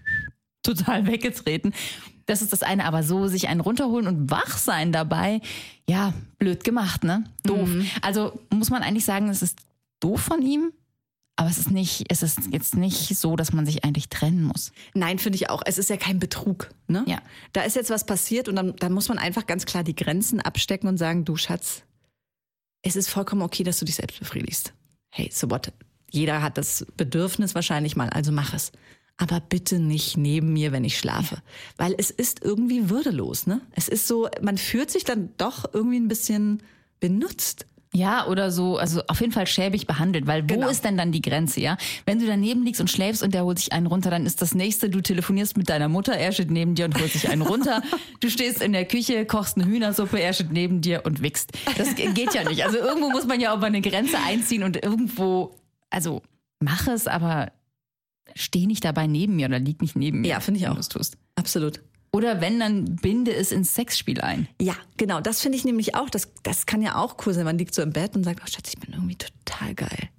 total 0.61 1.07
weggetreten. 1.07 1.73
Das 2.25 2.41
ist 2.41 2.51
das 2.51 2.63
eine, 2.63 2.83
aber 2.83 3.03
so 3.03 3.27
sich 3.27 3.47
einen 3.47 3.61
runterholen 3.61 4.07
und 4.07 4.29
wach 4.29 4.57
sein 4.57 4.91
dabei, 4.91 5.39
ja, 5.89 6.13
blöd 6.37 6.65
gemacht, 6.65 7.05
ne? 7.05 7.23
Doof. 7.43 7.69
Also 8.01 8.37
muss 8.53 8.69
man 8.69 8.83
eigentlich 8.83 9.05
sagen, 9.05 9.29
es 9.29 9.41
ist 9.41 9.59
doof 10.01 10.19
von 10.19 10.41
ihm, 10.41 10.73
aber 11.37 11.49
es 11.49 11.59
ist 11.59 11.71
nicht, 11.71 12.05
es 12.09 12.23
ist 12.23 12.39
jetzt 12.51 12.75
nicht 12.75 13.15
so, 13.15 13.35
dass 13.35 13.53
man 13.53 13.65
sich 13.65 13.85
eigentlich 13.85 14.09
trennen 14.09 14.43
muss. 14.43 14.71
Nein, 14.95 15.19
finde 15.19 15.35
ich 15.35 15.51
auch. 15.51 15.61
Es 15.65 15.77
ist 15.77 15.89
ja 15.89 15.95
kein 15.95 16.19
Betrug. 16.19 16.71
Ne? 16.87 17.05
Ja. 17.07 17.21
Da 17.53 17.61
ist 17.61 17.75
jetzt 17.75 17.91
was 17.91 18.05
passiert 18.05 18.49
und 18.49 18.55
dann, 18.55 18.75
dann 18.75 18.91
muss 18.91 19.07
man 19.07 19.19
einfach 19.19 19.45
ganz 19.45 19.65
klar 19.67 19.83
die 19.83 19.95
Grenzen 19.95 20.41
abstecken 20.41 20.89
und 20.89 20.97
sagen, 20.97 21.25
du 21.25 21.37
Schatz, 21.37 21.83
es 22.81 22.95
ist 22.95 23.09
vollkommen 23.09 23.43
okay, 23.43 23.63
dass 23.63 23.77
du 23.77 23.85
dich 23.85 23.95
selbst 23.95 24.19
befriedigst. 24.19 24.73
Hey, 25.11 25.29
so 25.31 25.49
what? 25.51 25.71
Jeder 26.09 26.41
hat 26.41 26.57
das 26.57 26.87
Bedürfnis 26.97 27.53
wahrscheinlich 27.53 27.95
mal, 27.95 28.09
also 28.09 28.31
mach 28.31 28.53
es. 28.55 28.71
Aber 29.17 29.39
bitte 29.39 29.77
nicht 29.77 30.17
neben 30.17 30.53
mir, 30.53 30.71
wenn 30.71 30.83
ich 30.83 30.97
schlafe. 30.97 31.43
Weil 31.75 31.93
es 31.99 32.09
ist 32.09 32.43
irgendwie 32.43 32.89
würdelos, 32.89 33.45
ne? 33.45 33.61
Es 33.71 33.87
ist 33.87 34.07
so, 34.07 34.27
man 34.41 34.57
fühlt 34.57 34.89
sich 34.89 35.03
dann 35.03 35.29
doch 35.37 35.71
irgendwie 35.71 35.99
ein 35.99 36.07
bisschen 36.07 36.63
benutzt. 36.99 37.67
Ja, 37.97 38.27
oder 38.27 38.51
so, 38.51 38.77
also 38.77 39.01
auf 39.07 39.19
jeden 39.21 39.31
Fall 39.31 39.47
schäbig 39.47 39.87
behandelt, 39.87 40.27
weil 40.27 40.43
wo 40.43 40.53
Genau. 40.53 40.69
ist 40.69 40.83
denn 40.85 40.97
dann 40.97 41.11
die 41.11 41.21
Grenze, 41.21 41.61
ja? 41.61 41.77
Wenn 42.05 42.19
du 42.19 42.27
daneben 42.27 42.63
liegst 42.63 42.79
und 42.79 42.91
schläfst 42.91 43.23
und 43.23 43.33
der 43.33 43.43
holt 43.43 43.57
sich 43.57 43.73
einen 43.73 43.87
runter, 43.87 44.11
dann 44.11 44.25
ist 44.27 44.41
das 44.41 44.53
nächste, 44.53 44.89
du 44.89 45.01
telefonierst 45.01 45.57
mit 45.57 45.67
deiner 45.69 45.87
Mutter, 45.89 46.13
er 46.13 46.31
steht 46.31 46.51
neben 46.51 46.75
dir 46.75 46.85
und 46.85 46.99
holt 46.99 47.11
sich 47.11 47.27
einen 47.29 47.41
runter. 47.41 47.81
Du 48.19 48.29
stehst 48.29 48.61
in 48.61 48.73
der 48.73 48.85
Küche, 48.85 49.25
kochst 49.25 49.57
eine 49.57 49.65
Hühnersuppe, 49.65 50.19
er 50.19 50.33
steht 50.33 50.51
neben 50.51 50.81
dir 50.81 51.01
und 51.05 51.21
wichst. 51.21 51.51
Das 51.77 51.95
ge- 51.95 52.11
geht 52.13 52.33
ja 52.33 52.43
nicht. 52.47 52.63
Also 52.65 52.77
irgendwo 52.77 53.09
muss 53.09 53.25
man 53.27 53.39
ja 53.39 53.53
auch 53.53 53.59
mal 53.59 53.67
eine 53.67 53.81
Grenze 53.81 54.17
einziehen 54.19 54.63
und 54.63 54.83
irgendwo, 54.83 55.55
also 55.89 56.21
mach 56.59 56.87
es, 56.87 57.07
aber 57.07 57.51
steh 58.35 58.65
nicht 58.65 58.83
dabei 58.85 59.07
neben 59.07 59.35
mir 59.35 59.47
oder 59.47 59.59
lieg 59.59 59.81
nicht 59.81 59.95
neben 59.95 60.21
mir. 60.21 60.27
Ja, 60.29 60.39
finde 60.39 60.59
ich 60.59 60.63
wenn 60.65 60.71
auch. 60.71 60.75
du 60.75 60.81
es 60.81 60.89
tust. 60.89 61.17
Absolut. 61.35 61.79
Oder 62.11 62.41
wenn, 62.41 62.59
dann 62.59 62.95
binde 62.95 63.33
es 63.33 63.51
ins 63.51 63.75
Sexspiel 63.75 64.21
ein. 64.21 64.47
Ja, 64.61 64.75
genau. 64.95 65.19
Das 65.21 65.41
finde 65.41 65.57
ich 65.57 65.65
nämlich 65.65 65.95
auch. 65.95 66.09
Das, 66.09 66.31
das 66.43 66.65
kann 66.65 66.81
ja 66.81 66.95
auch 66.95 67.17
cool 67.25 67.33
sein. 67.33 67.45
Man 67.45 67.57
liegt 67.57 67.73
so 67.75 67.81
im 67.81 67.91
Bett 67.91 68.15
und 68.15 68.23
sagt, 68.23 68.39
oh 68.43 68.47
Schatz, 68.47 68.69
ich 68.69 68.79
bin 68.79 68.93
irgendwie 68.93 69.17
total 69.17 69.75
geil. 69.75 70.09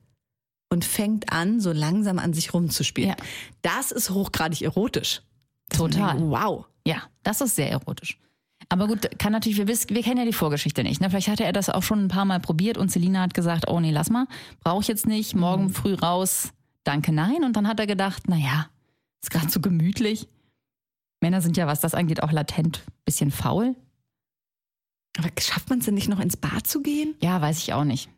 Und 0.71 0.85
fängt 0.85 1.33
an, 1.33 1.61
so 1.61 1.73
langsam 1.73 2.19
an 2.19 2.35
sich 2.35 2.53
rumzuspielen. 2.53 3.11
Ja. 3.11 3.17
Das 3.63 3.91
ist 3.91 4.11
hochgradig 4.11 4.63
erotisch. 4.63 5.23
Total. 5.71 6.17
Denkt, 6.17 6.31
wow. 6.31 6.67
Ja, 6.87 7.03
das 7.23 7.41
ist 7.41 7.57
sehr 7.57 7.71
erotisch. 7.71 8.19
Aber 8.69 8.87
gut, 8.87 9.19
kann 9.19 9.33
natürlich, 9.33 9.57
wir, 9.57 9.67
wissen, 9.67 9.89
wir 9.91 10.03
kennen 10.03 10.19
ja 10.19 10.25
die 10.27 10.33
Vorgeschichte 10.35 10.83
nicht. 10.83 11.01
Ne? 11.01 11.09
Vielleicht 11.09 11.29
hatte 11.29 11.45
er 11.45 11.53
das 11.53 11.71
auch 11.71 11.83
schon 11.83 12.05
ein 12.05 12.09
paar 12.09 12.27
Mal 12.27 12.39
probiert 12.41 12.77
und 12.77 12.91
Selina 12.93 13.23
hat 13.23 13.33
gesagt, 13.33 13.67
oh 13.69 13.81
nee, 13.81 13.91
lass 13.91 14.11
mal, 14.11 14.27
brauche 14.61 14.83
ich 14.83 14.89
jetzt 14.89 15.07
nicht, 15.07 15.35
morgen 15.35 15.65
Mhm. 15.65 15.71
früh 15.71 15.95
raus, 15.95 16.51
danke, 16.85 17.13
nein. 17.13 17.45
Und 17.45 17.57
dann 17.57 17.67
hat 17.67 17.81
er 17.81 17.87
gedacht, 17.87 18.29
naja, 18.29 18.69
ist 19.23 19.31
gerade 19.31 19.49
so 19.51 19.61
gemütlich. 19.61 20.29
Männer 21.21 21.41
sind 21.41 21.57
ja, 21.57 21.67
was 21.67 21.81
das 21.81 21.95
angeht, 21.95 22.23
auch 22.23 22.33
latent 22.33 22.85
bisschen 23.05 23.31
faul. 23.31 23.75
Aber 25.19 25.29
schafft 25.41 25.69
man 25.69 25.81
es 25.81 25.87
denn 25.87 25.95
nicht 25.95 26.09
noch 26.09 26.21
ins 26.21 26.37
Bad 26.37 26.67
zu 26.67 26.83
gehen? 26.83 27.15
Ja, 27.21 27.41
weiß 27.41 27.59
ich 27.59 27.73
auch 27.73 27.85
nicht. 27.85 28.09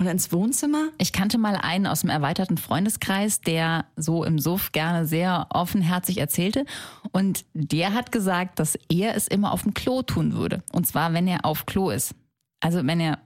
Oder 0.00 0.12
ins 0.12 0.32
Wohnzimmer? 0.32 0.90
Ich 0.98 1.12
kannte 1.12 1.38
mal 1.38 1.56
einen 1.56 1.86
aus 1.86 2.02
dem 2.02 2.10
erweiterten 2.10 2.56
Freundeskreis, 2.56 3.40
der 3.40 3.86
so 3.96 4.24
im 4.24 4.38
Suff 4.38 4.70
gerne 4.70 5.06
sehr 5.06 5.48
offenherzig 5.50 6.18
erzählte. 6.18 6.66
Und 7.10 7.44
der 7.52 7.94
hat 7.94 8.12
gesagt, 8.12 8.60
dass 8.60 8.78
er 8.88 9.16
es 9.16 9.26
immer 9.26 9.52
auf 9.52 9.62
dem 9.62 9.74
Klo 9.74 10.02
tun 10.02 10.34
würde. 10.34 10.62
Und 10.72 10.86
zwar, 10.86 11.12
wenn 11.14 11.26
er 11.26 11.44
auf 11.44 11.66
Klo 11.66 11.90
ist. 11.90 12.14
Also 12.60 12.84
wenn 12.86 13.00
er 13.00 13.18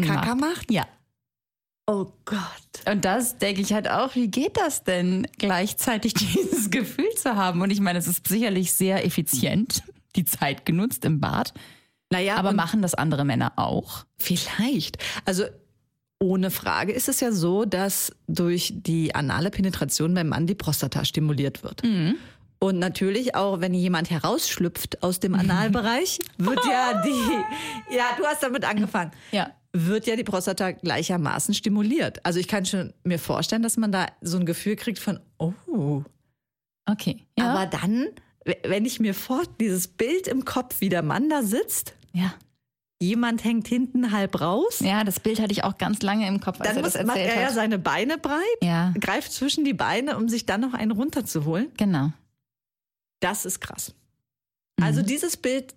Kaka 0.00 0.36
macht? 0.36 0.70
Ja. 0.70 0.86
Oh 1.86 2.06
Gott. 2.24 2.86
Und 2.90 3.04
das 3.04 3.38
denke 3.38 3.60
ich 3.60 3.72
halt 3.72 3.90
auch, 3.90 4.14
wie 4.14 4.28
geht 4.28 4.56
das 4.56 4.84
denn, 4.84 5.26
gleichzeitig 5.38 6.14
dieses 6.14 6.70
Gefühl 6.70 7.10
zu 7.16 7.34
haben? 7.36 7.60
Und 7.60 7.70
ich 7.70 7.80
meine, 7.80 7.98
es 7.98 8.06
ist 8.06 8.26
sicherlich 8.28 8.72
sehr 8.72 9.04
effizient, 9.04 9.82
die 10.14 10.24
Zeit 10.24 10.64
genutzt 10.64 11.04
im 11.04 11.20
Bad. 11.20 11.52
Naja, 12.10 12.36
Aber 12.36 12.52
machen 12.52 12.82
das 12.82 12.94
andere 12.94 13.24
Männer 13.24 13.54
auch? 13.56 14.04
vielleicht. 14.18 14.98
Also 15.24 15.44
ohne 16.20 16.52
Frage 16.52 16.92
ist 16.92 17.08
es 17.08 17.18
ja 17.18 17.32
so, 17.32 17.64
dass 17.64 18.12
durch 18.28 18.72
die 18.76 19.14
anale 19.14 19.50
Penetration 19.50 20.14
beim 20.14 20.28
Mann 20.28 20.46
die 20.46 20.54
Prostata 20.54 21.04
stimuliert 21.04 21.64
wird. 21.64 21.82
Und 22.60 22.78
natürlich 22.78 23.34
auch, 23.34 23.60
wenn 23.60 23.74
jemand 23.74 24.10
herausschlüpft 24.10 25.02
aus 25.02 25.18
dem 25.18 25.34
Analbereich, 25.34 26.20
wird 26.38 26.60
ja 26.64 27.02
die, 27.02 27.96
ja, 27.96 28.04
du 28.16 28.24
hast 28.24 28.40
damit 28.44 28.64
angefangen. 28.64 29.10
Ja. 29.32 29.50
Wird 29.74 30.06
ja 30.06 30.16
die 30.16 30.24
Prostata 30.24 30.72
gleichermaßen 30.72 31.54
stimuliert. 31.54 32.24
Also 32.26 32.38
ich 32.38 32.48
kann 32.48 32.66
schon 32.66 32.92
mir 33.04 33.18
vorstellen, 33.18 33.62
dass 33.62 33.76
man 33.78 33.90
da 33.90 34.06
so 34.20 34.36
ein 34.38 34.44
Gefühl 34.46 34.76
kriegt 34.76 34.98
von, 34.98 35.18
oh, 35.38 36.02
Okay. 36.88 37.22
Ja. 37.38 37.52
aber 37.54 37.66
dann, 37.66 38.08
wenn 38.64 38.84
ich 38.84 39.00
mir 39.00 39.14
vor 39.14 39.42
dieses 39.60 39.86
Bild 39.88 40.26
im 40.26 40.44
Kopf, 40.44 40.80
wie 40.80 40.88
der 40.88 41.02
Mann 41.02 41.30
da 41.30 41.42
sitzt, 41.42 41.94
ja. 42.12 42.34
jemand 43.00 43.44
hängt 43.44 43.68
hinten 43.68 44.10
halb 44.10 44.40
raus, 44.40 44.80
ja, 44.80 45.04
das 45.04 45.20
Bild 45.20 45.40
hatte 45.40 45.52
ich 45.52 45.62
auch 45.64 45.78
ganz 45.78 46.02
lange 46.02 46.26
im 46.26 46.40
Kopf, 46.40 46.58
dann 46.58 46.76
er 46.76 46.82
muss, 46.82 47.00
macht 47.04 47.16
er 47.18 47.40
ja 47.40 47.50
seine 47.52 47.78
Beine 47.78 48.18
breit, 48.18 48.40
Ja, 48.60 48.92
greift 49.00 49.32
zwischen 49.32 49.64
die 49.64 49.74
Beine, 49.74 50.16
um 50.16 50.28
sich 50.28 50.44
dann 50.44 50.60
noch 50.60 50.74
einen 50.74 50.90
runterzuholen. 50.90 51.70
genau. 51.76 52.12
Das 53.20 53.46
ist 53.46 53.60
krass. 53.60 53.94
Mhm. 54.76 54.84
Also 54.84 55.02
dieses 55.02 55.36
Bild, 55.36 55.76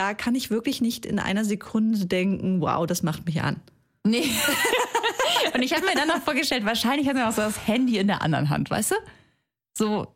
da 0.00 0.14
kann 0.14 0.34
ich 0.34 0.50
wirklich 0.50 0.80
nicht 0.80 1.04
in 1.04 1.18
einer 1.18 1.44
Sekunde 1.44 2.06
denken, 2.06 2.62
wow, 2.62 2.86
das 2.86 3.02
macht 3.02 3.26
mich 3.26 3.42
an. 3.42 3.60
Nee. 4.02 4.24
Und 5.54 5.60
ich 5.62 5.74
habe 5.74 5.84
mir 5.84 5.94
dann 5.94 6.08
noch 6.08 6.22
vorgestellt, 6.22 6.64
wahrscheinlich 6.64 7.06
hat 7.06 7.16
er 7.16 7.28
auch 7.28 7.32
so 7.32 7.42
das 7.42 7.66
Handy 7.66 7.98
in 7.98 8.06
der 8.06 8.22
anderen 8.22 8.48
Hand, 8.48 8.70
weißt 8.70 8.92
du? 8.92 8.94
So, 9.76 10.06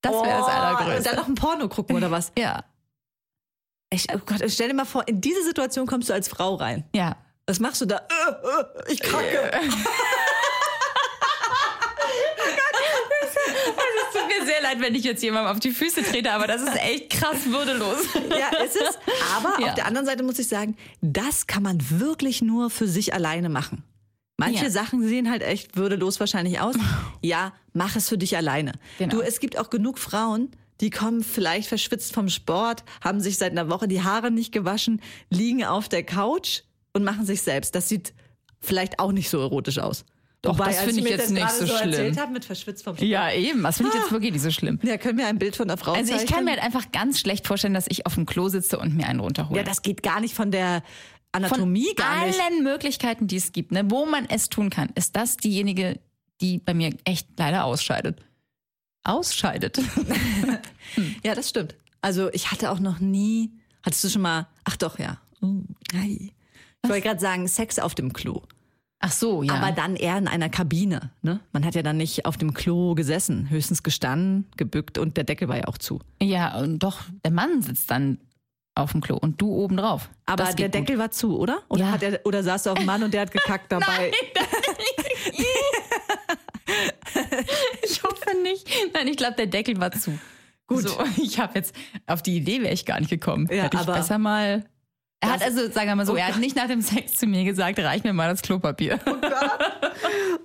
das 0.00 0.12
wäre 0.12 0.24
das 0.24 0.40
Oh, 0.40 0.44
Und 0.44 0.50
Allergrößte. 0.50 1.02
dann 1.04 1.16
noch 1.16 1.28
ein 1.28 1.34
Porno 1.36 1.68
gucken 1.68 1.94
oder 1.96 2.10
was? 2.10 2.32
ja, 2.36 2.64
Ich, 3.90 4.06
oh 4.12 4.18
Gott, 4.26 4.42
stell 4.48 4.68
dir 4.68 4.74
mal 4.74 4.84
vor, 4.86 5.06
in 5.06 5.20
diese 5.20 5.44
Situation 5.44 5.86
kommst 5.86 6.08
du 6.08 6.14
als 6.14 6.26
Frau 6.28 6.56
rein. 6.56 6.84
ja. 6.94 7.16
Was 7.46 7.58
machst 7.58 7.80
du 7.80 7.86
da? 7.86 7.96
Äh, 7.96 8.30
äh, 8.30 8.92
ich 8.92 9.00
kacke. 9.02 9.50
Es 13.22 13.34
tut 14.12 14.28
mir 14.28 14.41
sehr 14.52 14.62
leid, 14.62 14.80
wenn 14.80 14.94
ich 14.94 15.04
jetzt 15.04 15.22
jemandem 15.22 15.52
auf 15.52 15.60
die 15.60 15.70
Füße 15.70 16.02
trete, 16.02 16.32
aber 16.32 16.46
das 16.46 16.62
ist 16.62 16.76
echt 16.76 17.10
krass 17.10 17.46
würdelos. 17.46 17.98
Ja, 18.30 18.56
ist 18.64 18.76
es. 18.76 18.98
Aber 19.36 19.58
Ja. 19.60 19.68
auf 19.68 19.74
der 19.74 19.86
anderen 19.86 20.06
Seite 20.06 20.22
muss 20.22 20.38
ich 20.38 20.48
sagen, 20.48 20.76
das 21.00 21.46
kann 21.46 21.62
man 21.62 21.78
wirklich 21.90 22.42
nur 22.42 22.70
für 22.70 22.86
sich 22.86 23.14
alleine 23.14 23.48
machen. 23.48 23.84
Manche 24.36 24.64
Ja. 24.64 24.70
Sachen 24.70 25.06
sehen 25.06 25.30
halt 25.30 25.42
echt 25.42 25.76
würdelos 25.76 26.18
wahrscheinlich 26.20 26.60
aus. 26.60 26.74
Ja, 27.22 27.52
mach 27.72 27.94
es 27.96 28.08
für 28.08 28.18
dich 28.18 28.36
alleine. 28.36 28.72
Genau. 28.98 29.16
Du, 29.16 29.20
es 29.22 29.38
gibt 29.38 29.56
auch 29.56 29.70
genug 29.70 29.98
Frauen, 29.98 30.50
die 30.80 30.90
kommen 30.90 31.22
vielleicht 31.22 31.68
verschwitzt 31.68 32.12
vom 32.12 32.28
Sport, 32.28 32.82
haben 33.02 33.20
sich 33.20 33.38
seit 33.38 33.52
einer 33.52 33.70
Woche 33.70 33.86
die 33.86 34.02
Haare 34.02 34.32
nicht 34.32 34.50
gewaschen, 34.50 35.00
liegen 35.30 35.64
auf 35.64 35.88
der 35.88 36.02
Couch 36.02 36.62
und 36.92 37.04
machen 37.04 37.24
sich 37.24 37.42
selbst. 37.42 37.76
Das 37.76 37.88
sieht 37.88 38.12
vielleicht 38.60 38.98
auch 38.98 39.12
nicht 39.12 39.30
so 39.30 39.38
erotisch 39.40 39.78
aus. 39.78 40.04
Doch, 40.42 40.56
das 40.58 40.66
als 40.66 40.78
finde 40.78 40.98
ich 40.98 41.02
mir 41.04 41.10
jetzt 41.10 41.22
das 41.24 41.30
nicht 41.30 41.50
so 41.50 41.66
schlimm. 41.68 41.90
erzählt 41.92 42.18
habe 42.18 42.32
mit 42.32 42.44
verschwitzt 42.44 42.82
vom 42.82 42.96
Sport. 42.96 43.08
Ja, 43.08 43.30
eben. 43.32 43.62
Das 43.62 43.76
finde 43.76 43.92
ich 43.94 44.00
jetzt 44.00 44.10
wirklich 44.12 44.32
nicht 44.32 44.42
so 44.42 44.50
schlimm. 44.50 44.80
Ja, 44.82 44.96
können 44.98 45.16
wir 45.18 45.28
ein 45.28 45.38
Bild 45.38 45.54
von 45.54 45.70
einer 45.70 45.76
Frau 45.78 45.92
Also 45.92 46.12
ich 46.12 46.18
zeichnen? 46.18 46.34
kann 46.34 46.44
mir 46.44 46.50
halt 46.52 46.62
einfach 46.64 46.90
ganz 46.90 47.20
schlecht 47.20 47.46
vorstellen, 47.46 47.74
dass 47.74 47.86
ich 47.88 48.06
auf 48.06 48.14
dem 48.16 48.26
Klo 48.26 48.48
sitze 48.48 48.78
und 48.78 48.96
mir 48.96 49.06
einen 49.06 49.20
runterhole. 49.20 49.58
Ja, 49.58 49.64
das 49.64 49.82
geht 49.82 50.02
gar 50.02 50.20
nicht 50.20 50.34
von 50.34 50.50
der 50.50 50.82
Von 51.32 51.44
Anatomie 51.44 51.94
gar 51.96 52.26
nicht. 52.26 52.40
allen 52.40 52.64
Möglichkeiten, 52.64 53.28
die 53.28 53.36
es 53.36 53.52
gibt, 53.52 53.70
ne, 53.70 53.88
wo 53.88 54.04
man 54.04 54.26
es 54.28 54.48
tun 54.48 54.68
kann, 54.68 54.88
ist 54.96 55.14
das 55.14 55.36
diejenige, 55.36 56.00
die 56.40 56.58
bei 56.58 56.74
mir 56.74 56.90
echt 57.04 57.28
leider 57.38 57.64
ausscheidet. 57.64 58.20
Ausscheidet. 59.04 59.80
Ja, 61.24 61.34
das 61.34 61.48
stimmt. 61.48 61.74
Also 62.02 62.30
ich 62.32 62.50
hatte 62.50 62.70
auch 62.70 62.78
noch 62.80 62.98
nie. 63.00 63.50
Hattest 63.82 64.04
du 64.04 64.08
schon 64.10 64.22
mal? 64.22 64.48
Ach 64.64 64.76
doch, 64.76 64.98
ja. 64.98 65.18
Oh, 65.40 65.62
ei. 65.94 66.32
Ich 66.82 66.90
wollte 66.90 67.00
gerade 67.06 67.20
sagen, 67.20 67.48
Sex 67.48 67.78
auf 67.78 67.94
dem 67.94 68.12
Klo. 68.12 68.42
Ach 69.04 69.10
so, 69.12 69.42
ja. 69.42 69.54
Aber 69.54 69.72
dann 69.72 69.96
eher 69.96 70.16
in 70.16 70.28
einer 70.28 70.48
Kabine. 70.48 71.10
Ne? 71.22 71.40
Man 71.52 71.64
hat 71.64 71.74
ja 71.74 71.82
dann 71.82 71.96
nicht 71.96 72.24
auf 72.24 72.36
dem 72.36 72.54
Klo 72.54 72.94
gesessen, 72.94 73.50
höchstens 73.50 73.82
gestanden, 73.82 74.46
gebückt 74.56 74.96
und 74.96 75.16
der 75.16 75.24
Deckel 75.24 75.48
war 75.48 75.56
ja 75.56 75.64
auch 75.66 75.76
zu. 75.78 76.00
ja, 76.22 76.56
und 76.58 76.78
doch, 76.78 77.00
der 77.24 77.32
Mann 77.32 77.62
sitzt 77.62 77.90
dann 77.90 78.18
auf 78.74 78.92
dem 78.92 79.00
Klo 79.02 79.16
und 79.16 79.40
du 79.40 79.50
oben 79.52 79.76
drauf. 79.76 80.08
Aber 80.24 80.44
Das 80.44 80.54
der 80.56 80.68
geht 80.68 80.80
gut. 80.80 80.88
Deckel 80.88 80.98
war 81.00 81.10
zu, 81.10 81.36
oder? 81.38 81.62
Oder, 81.68 81.84
Ja. 81.84 81.90
hat 81.90 82.02
er, 82.02 82.20
oder 82.24 82.42
saß 82.42 82.62
du 82.62 82.70
auf 82.70 82.78
dem 82.78 82.86
Mann 82.86 83.02
und 83.02 83.12
der 83.12 83.22
hat 83.22 83.32
gekackt 83.32 83.66
dabei? 83.72 84.12
Ich 87.84 88.02
hoffe 88.02 88.36
nicht. 88.42 88.66
Nein, 88.94 89.08
ich 89.08 89.16
glaube, 89.16 89.34
der 89.36 89.46
Deckel 89.46 89.78
war 89.80 89.90
zu. 89.92 90.18
Gut. 90.66 90.82
So, 90.88 90.96
ich 91.22 91.38
habe 91.38 91.52
jetzt 91.58 91.74
auf 92.06 92.22
die 92.22 92.36
Idee 92.36 92.62
wäre 92.62 92.72
ich 92.72 92.86
gar 92.86 92.98
nicht 93.00 93.10
gekommen. 93.10 93.48
Ja, 93.50 93.64
Hätte 93.64 93.76
ich 93.76 93.82
aber- 93.82 93.94
besser 93.94 94.18
mal. 94.18 94.64
Er 95.24 95.28
hat 95.32 95.40
Das- 95.40 95.56
also, 95.56 95.70
sagen 95.72 95.86
wir 95.88 95.94
mal 95.96 96.04
so, 96.06 96.12
Oh 96.14 96.16
er 96.16 96.26
hat 96.26 96.32
Gott. 96.32 96.40
nicht 96.40 96.56
nach 96.56 96.66
dem 96.66 96.82
Sex 96.82 97.12
zu 97.14 97.26
mir 97.26 97.44
gesagt, 97.44 97.78
reich 97.78 98.02
mir 98.04 98.12
mal 98.12 98.28
das 98.28 98.42
Klopapier. 98.42 98.98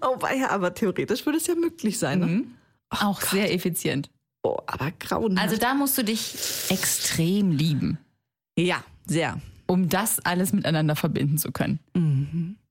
oh, 0.01 0.17
ja, 0.39 0.50
aber 0.51 0.74
theoretisch 0.74 1.25
würde 1.25 1.38
es 1.39 1.48
ja 1.48 1.55
möglich 1.55 1.98
sein. 2.00 2.19
Ne? 2.19 2.43
Auch 2.89 3.19
sehr 3.22 3.53
effizient. 3.53 4.10
Oh, 4.43 4.57
aber 4.67 4.91
grauenhaft. 5.00 5.43
Also 5.50 5.60
da 5.60 5.74
musst 5.74 5.98
du 5.98 6.03
dich 6.03 6.36
extrem 6.69 7.51
lieben, 7.51 7.98
ja, 8.57 8.84
sehr. 9.05 9.41
um 9.65 9.89
das 9.89 10.19
alles 10.25 10.53
miteinander 10.53 10.96
verbinden 10.96 11.38
zu 11.38 11.51
können. 11.51 11.79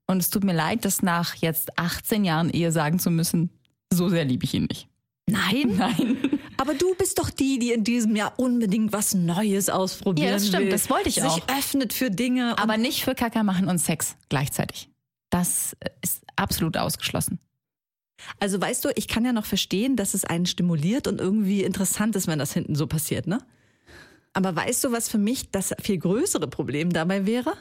Und 0.09 0.19
es 0.19 0.31
tut 0.31 0.45
mir 0.45 0.55
leid, 0.55 0.85
das 0.85 1.03
nach 1.03 1.35
jetzt 1.35 1.79
18 1.79 2.25
Jahren 2.25 2.51
Ehe 2.51 2.71
sagen 2.73 2.99
zu 3.01 3.11
müssen, 3.11 3.51
so 3.93 4.09
sehr 4.09 4.25
liebe 4.25 4.45
ich 4.45 4.55
ihn 4.55 4.67
nicht. 4.71 4.89
Nein? 5.29 5.75
Nein. 5.77 6.17
Aber 6.59 6.75
du 6.75 6.95
bist 6.95 7.19
doch 7.19 7.31
die, 7.31 7.59
die 7.59 7.73
in 7.73 7.85
diesem 7.85 8.17
Jahr 8.17 8.33
unbedingt 8.39 8.93
was 8.93 9.15
Neues 9.15 9.69
ausprobieren 9.69 10.29
Ja, 10.29 10.35
das 10.35 10.49
stimmt, 10.49 10.65
will. 10.65 10.71
das 10.71 10.89
wollte 10.91 11.09
ich 11.09 11.17
sich 11.17 11.25
auch. 11.25 11.35
Sich 11.35 11.45
öffnet 11.51 11.93
für 11.93 12.11
Dinge. 12.11 12.57
Aber 12.59 12.77
nicht 12.77 13.05
für 13.05 13.15
Kacker 13.15 13.43
machen 13.43 13.69
und 13.69 13.79
Sex 13.79 14.17
gleichzeitig. 14.29 14.89
Das 15.31 15.77
ist 16.03 16.23
absolut 16.37 16.77
ausgeschlossen. 16.77 17.39
also 18.41 18.61
weißt 18.61 18.85
du, 18.85 18.91
ich 18.97 19.09
kann 19.09 19.25
ja 19.25 19.33
noch 19.33 19.45
verstehen, 19.45 19.97
dass 19.97 20.15
es 20.15 20.25
einen 20.25 20.47
stimuliert 20.47 21.07
und 21.07 21.21
irgendwie 21.21 21.63
interessant 21.63 22.17
ist, 22.17 22.27
wenn 22.27 22.39
das 22.39 22.53
hinten 22.53 22.75
so 22.75 22.87
passiert, 22.87 23.27
ne? 23.27 23.39
Aber 24.33 24.55
weißt 24.55 24.85
du, 24.85 24.93
was 24.93 25.09
für 25.09 25.19
mich 25.19 25.51
das 25.51 25.75
viel 25.81 25.99
größere 25.99 26.47
Problem 26.47 26.93
dabei 26.93 27.25
wäre? 27.27 27.55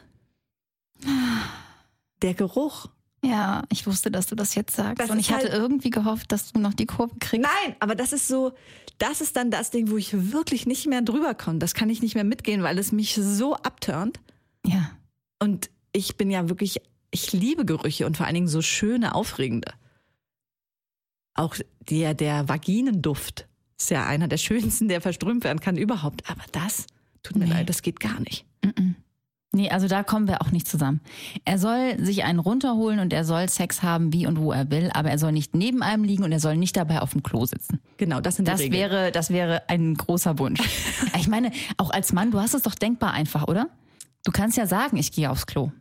Der 2.22 2.34
Geruch. 2.34 2.88
Ja, 3.30 3.64
ich 3.72 3.86
wusste, 3.88 4.12
dass 4.12 4.28
du 4.28 4.36
das 4.36 4.56
jetzt 4.56 4.76
sagst. 4.76 5.00
Das 5.00 5.10
und 5.10 5.20
ich 5.20 5.32
hatte 5.32 5.50
halt- 5.50 5.54
irgendwie 5.54 5.90
gehofft, 5.90 6.32
dass 6.32 6.52
du 6.52 6.60
noch 6.60 6.74
die 6.74 6.86
Kurve 6.86 7.16
kriegst. 7.20 7.44
Nein, 7.46 7.76
aber 7.80 7.96
das 7.96 8.14
ist 8.14 8.28
so, 8.28 8.54
das 8.98 9.22
ist 9.22 9.36
dann 9.36 9.52
das 9.52 9.72
Ding, 9.72 9.90
wo 9.90 9.98
ich 9.98 10.32
wirklich 10.32 10.66
nicht 10.66 10.86
mehr 10.88 11.02
drüber 11.02 11.34
komme. 11.34 11.60
Das 11.60 11.74
kann 11.74 11.90
ich 11.90 12.02
nicht 12.02 12.16
mehr 12.16 12.24
mitgehen, 12.24 12.64
weil 12.64 12.78
es 12.78 12.92
mich 12.92 13.16
so 13.16 13.56
abturnt. 13.56 14.20
Ja. 14.66 14.92
Und 15.40 15.70
ich 15.92 16.18
bin 16.18 16.30
ja 16.32 16.50
wirklich, 16.50 16.82
ich 17.12 17.32
liebe 17.34 17.66
Gerüche 17.66 18.06
und 18.06 18.18
vor 18.18 18.26
allen 18.26 18.36
Dingen 18.36 18.48
so 18.48 18.62
schöne, 18.62 19.16
aufregende. 19.16 19.72
Auch 21.34 21.56
der, 21.90 22.14
der 22.14 22.48
Vaginenduft 22.48 23.48
ist 23.78 23.90
ja 23.90 24.06
einer 24.06 24.28
der 24.28 24.38
schönsten, 24.38 24.88
der 24.88 25.02
verströmt 25.02 25.44
werden 25.44 25.60
kann 25.60 25.78
überhaupt. 25.78 26.30
Aber 26.30 26.44
das, 26.52 26.88
tut 27.24 27.36
mir 27.38 27.46
Nee. 27.46 27.52
leid, 27.52 27.70
das 27.70 27.82
geht 27.82 28.00
gar 28.00 28.20
nicht. 28.22 28.46
Nee, 29.56 29.70
also 29.70 29.88
da 29.88 30.04
kommen 30.04 30.28
wir 30.28 30.42
auch 30.42 30.52
nicht 30.52 30.68
zusammen. 30.68 31.00
Er 31.46 31.58
soll 31.58 31.96
sich 31.98 32.26
einen 32.26 32.40
runterholen 32.40 33.00
und 33.00 33.14
er 33.14 33.24
soll 33.24 33.48
Sex 33.48 33.84
haben, 33.84 34.12
wie 34.12 34.28
und 34.28 34.38
wo 34.38 34.52
er 34.52 34.70
will, 34.70 34.92
aber 34.94 35.12
er 35.12 35.18
soll 35.18 35.32
nicht 35.32 35.56
neben 35.56 35.82
einem 35.82 36.04
liegen 36.04 36.26
und 36.26 36.34
er 36.34 36.42
soll 36.42 36.58
nicht 36.58 36.76
dabei 36.76 37.02
auf 37.02 37.14
dem 37.14 37.24
Klo 37.24 37.46
sitzen. 37.46 37.80
Genau, 37.96 38.20
das 38.20 38.36
sind 38.36 38.50
Das 38.50 38.58
die 38.58 38.64
Regeln. 38.66 38.92
wäre, 38.92 39.12
das 39.14 39.30
wäre 39.30 39.70
ein 39.70 39.94
großer 39.94 40.40
Wunsch. 40.40 40.60
ich 41.18 41.30
meine, 41.30 41.52
auch 41.78 41.90
als 41.90 42.12
Mann, 42.12 42.32
du 42.32 42.42
hast 42.42 42.54
es 42.54 42.64
doch 42.64 42.76
denkbar 42.76 43.14
einfach, 43.14 43.48
oder? 43.48 43.70
Du 44.26 44.34
kannst 44.34 44.58
ja 44.58 44.68
sagen, 44.68 44.98
ich 44.98 45.14
gehe 45.14 45.32
aufs 45.32 45.46
Klo. 45.48 45.72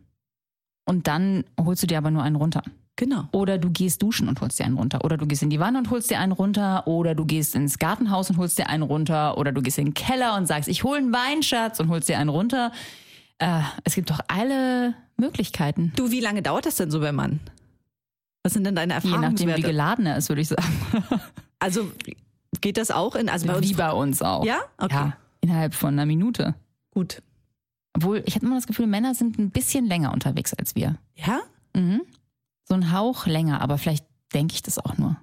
Und 0.85 1.07
dann 1.07 1.43
holst 1.59 1.83
du 1.83 1.87
dir 1.87 1.97
aber 1.97 2.11
nur 2.11 2.23
einen 2.23 2.37
runter. 2.37 2.61
Genau. 2.95 3.25
Oder 3.33 3.57
du 3.57 3.71
gehst 3.71 4.01
duschen 4.01 4.29
und 4.29 4.39
holst 4.39 4.57
dir 4.57 4.63
einen 4.63 4.77
runter. 4.77 5.03
Oder 5.03 5.17
du 5.17 5.25
gehst 5.27 5.43
in 5.43 5.49
die 5.49 5.59
Wanne 5.59 5.79
und 5.79 5.89
holst 5.89 6.09
dir 6.11 6.19
einen 6.19 6.31
runter. 6.31 6.87
Oder 6.87 7.13
du 7.13 7.25
gehst 7.25 7.53
ins 7.53 7.77
Gartenhaus 7.77 8.29
und 8.29 8.37
holst 8.37 8.57
dir 8.57 8.69
einen 8.69 8.83
runter. 8.83 9.37
Oder 9.37 9.51
du 9.51 9.61
gehst 9.61 9.77
in 9.79 9.87
den 9.87 9.93
Keller 9.93 10.37
und 10.37 10.45
sagst, 10.45 10.69
ich 10.69 10.85
hole 10.85 10.99
einen 10.99 11.11
Weinschatz 11.11 11.81
und 11.81 11.89
holst 11.89 12.07
dir 12.07 12.17
einen 12.19 12.29
runter. 12.29 12.71
Äh, 13.39 13.61
es 13.83 13.95
gibt 13.95 14.09
doch 14.09 14.19
alle 14.27 14.95
Möglichkeiten. 15.17 15.91
Du, 15.95 16.11
wie 16.11 16.21
lange 16.21 16.41
dauert 16.41 16.65
das 16.65 16.75
denn 16.75 16.91
so 16.91 16.99
beim 16.99 17.15
Mann? 17.15 17.39
Was 18.43 18.53
sind 18.53 18.63
denn 18.63 18.75
deine 18.75 18.99
Je 19.01 19.17
nachdem, 19.17 19.55
wie 19.55 19.61
geladen 19.61 20.05
er 20.05 20.17
ist, 20.17 20.29
würde 20.29 20.41
ich 20.41 20.49
sagen. 20.49 20.63
also 21.59 21.91
geht 22.61 22.77
das 22.77 22.91
auch 22.91 23.15
in, 23.15 23.27
also 23.27 23.47
bei 23.47 23.55
uns 23.55 23.69
Wie 23.69 23.73
bei 23.73 23.91
uns 23.91 24.21
auch. 24.21 24.45
Ja? 24.45 24.59
Okay. 24.77 24.93
Ja, 24.93 25.17
innerhalb 25.41 25.73
von 25.73 25.93
einer 25.93 26.05
Minute. 26.05 26.55
gut. 26.91 27.21
Obwohl, 27.93 28.23
ich 28.25 28.35
habe 28.35 28.45
immer 28.45 28.55
das 28.55 28.67
Gefühl, 28.67 28.87
Männer 28.87 29.15
sind 29.15 29.39
ein 29.39 29.51
bisschen 29.51 29.85
länger 29.85 30.11
unterwegs 30.11 30.53
als 30.53 30.75
wir. 30.75 30.97
Ja? 31.15 31.39
Mhm. 31.73 32.01
So 32.67 32.73
ein 32.73 32.91
Hauch 32.91 33.25
länger, 33.25 33.61
aber 33.61 33.77
vielleicht 33.77 34.05
denke 34.33 34.53
ich 34.53 34.61
das 34.61 34.77
auch 34.79 34.97
nur. 34.97 35.15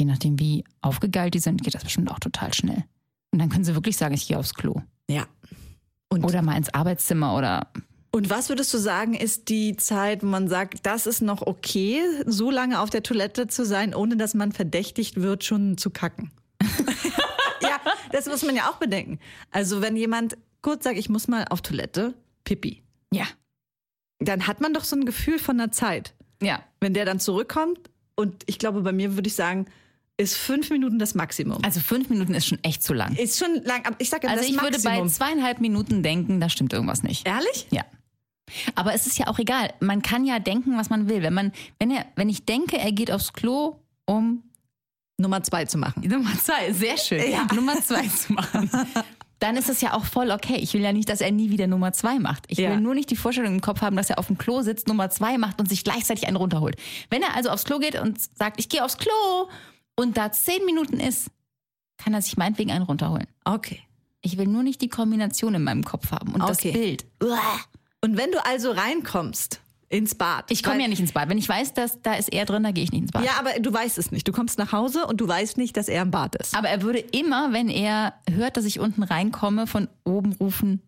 Je 0.00 0.06
nachdem, 0.06 0.38
wie 0.38 0.64
aufgegeilt 0.80 1.34
die 1.34 1.38
sind, 1.38 1.62
geht 1.62 1.74
das 1.74 1.84
bestimmt 1.84 2.10
auch 2.10 2.18
total 2.18 2.54
schnell. 2.54 2.84
Und 3.30 3.40
dann 3.40 3.50
können 3.50 3.64
sie 3.64 3.74
wirklich 3.74 3.96
sagen, 3.96 4.14
ich 4.14 4.26
gehe 4.26 4.38
aufs 4.38 4.54
Klo. 4.54 4.80
Ja. 5.10 5.26
Und, 6.10 6.24
Oder 6.24 6.42
mal 6.42 6.56
ins 6.56 6.72
Arbeitszimmer 6.72 7.36
oder 7.36 7.70
und 8.10 8.30
was 8.30 8.48
würdest 8.48 8.72
du 8.72 8.78
sagen, 8.78 9.14
ist 9.14 9.48
die 9.48 9.76
Zeit, 9.76 10.22
wo 10.22 10.26
man 10.26 10.48
sagt, 10.48 10.86
das 10.86 11.06
ist 11.06 11.20
noch 11.20 11.42
okay, 11.42 12.00
so 12.24 12.50
lange 12.50 12.80
auf 12.80 12.88
der 12.88 13.02
Toilette 13.02 13.48
zu 13.48 13.66
sein, 13.66 13.94
ohne 13.94 14.16
dass 14.16 14.34
man 14.34 14.52
verdächtigt 14.52 15.20
wird, 15.20 15.44
schon 15.44 15.76
zu 15.76 15.90
kacken? 15.90 16.32
ja, 17.60 17.78
das 18.10 18.26
muss 18.26 18.42
man 18.42 18.56
ja 18.56 18.70
auch 18.70 18.76
bedenken. 18.76 19.18
Also 19.50 19.82
wenn 19.82 19.94
jemand 19.94 20.38
kurz 20.62 20.84
sagt, 20.84 20.96
ich 20.96 21.10
muss 21.10 21.28
mal 21.28 21.44
auf 21.50 21.60
Toilette, 21.60 22.14
Pipi, 22.44 22.82
ja. 23.12 23.26
dann 24.20 24.46
hat 24.46 24.62
man 24.62 24.72
doch 24.72 24.84
so 24.84 24.96
ein 24.96 25.04
Gefühl 25.04 25.38
von 25.38 25.60
einer 25.60 25.70
Zeit. 25.70 26.14
Ja. 26.42 26.64
Wenn 26.80 26.94
der 26.94 27.04
dann 27.04 27.20
zurückkommt 27.20 27.90
und 28.14 28.42
ich 28.46 28.58
glaube, 28.58 28.80
bei 28.80 28.92
mir 28.92 29.16
würde 29.16 29.28
ich 29.28 29.34
sagen, 29.34 29.66
ist 30.18 30.36
fünf 30.36 30.68
Minuten 30.70 30.98
das 30.98 31.14
Maximum. 31.14 31.64
Also 31.64 31.80
fünf 31.80 32.10
Minuten 32.10 32.34
ist 32.34 32.46
schon 32.46 32.62
echt 32.64 32.82
zu 32.82 32.92
lang. 32.92 33.14
Ist 33.16 33.38
schon 33.38 33.62
lang, 33.64 33.86
aber 33.86 33.96
ich 33.98 34.10
sage 34.10 34.26
ja, 34.26 34.32
Also 34.32 34.42
das 34.44 34.50
ich 34.52 34.60
würde 34.60 34.78
bei 34.78 34.90
Maximum. 34.98 35.08
zweieinhalb 35.08 35.60
Minuten 35.60 36.02
denken, 36.02 36.40
da 36.40 36.48
stimmt 36.48 36.72
irgendwas 36.72 37.02
nicht. 37.02 37.26
Ehrlich? 37.26 37.66
Ja. 37.70 37.84
Aber 38.74 38.94
es 38.94 39.06
ist 39.06 39.18
ja 39.18 39.28
auch 39.28 39.38
egal. 39.38 39.72
Man 39.80 40.02
kann 40.02 40.24
ja 40.24 40.38
denken, 40.38 40.76
was 40.76 40.90
man 40.90 41.08
will. 41.08 41.22
Wenn 41.22 41.34
man, 41.34 41.52
wenn 41.78 41.90
er, 41.90 42.04
wenn 42.16 42.28
ich 42.28 42.44
denke, 42.46 42.78
er 42.78 42.92
geht 42.92 43.10
aufs 43.10 43.32
Klo, 43.32 43.76
um 44.06 44.42
Nummer 45.18 45.42
zwei 45.42 45.64
zu 45.66 45.78
machen. 45.78 46.02
Nummer 46.08 46.32
zwei, 46.42 46.72
sehr 46.72 46.96
schön, 46.96 47.22
Nummer 47.54 47.80
zwei 47.82 48.06
zu 48.08 48.32
machen. 48.32 48.70
Dann 49.40 49.56
ist 49.56 49.68
es 49.68 49.80
ja 49.82 49.92
auch 49.94 50.04
voll 50.04 50.30
okay. 50.32 50.56
Ich 50.56 50.74
will 50.74 50.80
ja 50.80 50.92
nicht, 50.92 51.08
dass 51.08 51.20
er 51.20 51.30
nie 51.30 51.50
wieder 51.50 51.68
Nummer 51.68 51.92
zwei 51.92 52.18
macht. 52.18 52.46
Ich 52.48 52.58
Ja. 52.58 52.70
will 52.70 52.80
nur 52.80 52.94
nicht 52.96 53.10
die 53.10 53.16
Vorstellung 53.16 53.54
im 53.54 53.60
Kopf 53.60 53.82
haben, 53.82 53.94
dass 53.96 54.10
er 54.10 54.18
auf 54.18 54.26
dem 54.26 54.36
Klo 54.38 54.62
sitzt, 54.62 54.88
Nummer 54.88 55.10
zwei 55.10 55.38
macht 55.38 55.60
und 55.60 55.68
sich 55.68 55.84
gleichzeitig 55.84 56.26
einen 56.26 56.36
runterholt. 56.36 56.76
Wenn 57.10 57.22
er 57.22 57.36
also 57.36 57.50
aufs 57.50 57.64
Klo 57.64 57.78
geht 57.78 58.00
und 58.00 58.18
sagt, 58.36 58.58
ich 58.58 58.68
gehe 58.68 58.84
aufs 58.84 58.96
Klo 58.98 59.12
und 59.98 60.16
da 60.16 60.32
zehn 60.32 60.64
Minuten 60.64 61.00
ist, 61.00 61.30
kann 61.98 62.14
er 62.14 62.22
sich 62.22 62.36
meinetwegen 62.36 62.70
einen 62.70 62.84
runterholen. 62.84 63.26
Okay. 63.44 63.80
Ich 64.20 64.38
will 64.38 64.46
nur 64.46 64.62
nicht 64.62 64.80
die 64.80 64.88
Kombination 64.88 65.54
in 65.54 65.64
meinem 65.64 65.84
Kopf 65.84 66.10
haben 66.12 66.32
und 66.32 66.40
das 66.40 66.58
Okay. 66.58 66.72
Bild. 66.72 67.06
Und 68.00 68.16
wenn 68.16 68.30
du 68.30 68.44
also 68.44 68.70
reinkommst 68.70 69.60
ins 69.88 70.14
Bad. 70.14 70.50
Ich 70.50 70.62
komme 70.62 70.82
ja 70.82 70.88
nicht 70.88 71.00
ins 71.00 71.12
Bad. 71.12 71.28
Wenn 71.28 71.38
ich 71.38 71.48
weiß, 71.48 71.72
dass 71.74 72.00
da 72.02 72.14
ist 72.14 72.32
er 72.32 72.44
drin, 72.44 72.62
da 72.62 72.72
gehe 72.72 72.84
ich 72.84 72.92
nicht 72.92 73.02
ins 73.02 73.12
Bad. 73.12 73.24
Ja, 73.24 73.32
aber 73.38 73.58
du 73.58 73.72
weißt 73.72 73.96
es 73.98 74.10
nicht. 74.10 74.28
Du 74.28 74.32
kommst 74.32 74.58
nach 74.58 74.70
Hause 74.72 75.06
und 75.06 75.20
du 75.20 75.26
weißt 75.26 75.56
nicht, 75.56 75.76
dass 75.76 75.88
er 75.88 76.02
im 76.02 76.10
Bad 76.10 76.34
ist. 76.36 76.54
Aber 76.54 76.68
er 76.68 76.82
würde 76.82 76.98
immer, 76.98 77.52
wenn 77.52 77.68
er 77.68 78.14
hört, 78.30 78.56
dass 78.56 78.66
ich 78.66 78.80
unten 78.80 79.02
reinkomme, 79.02 79.66
von 79.66 79.88
oben 80.04 80.32
rufen, 80.34 80.82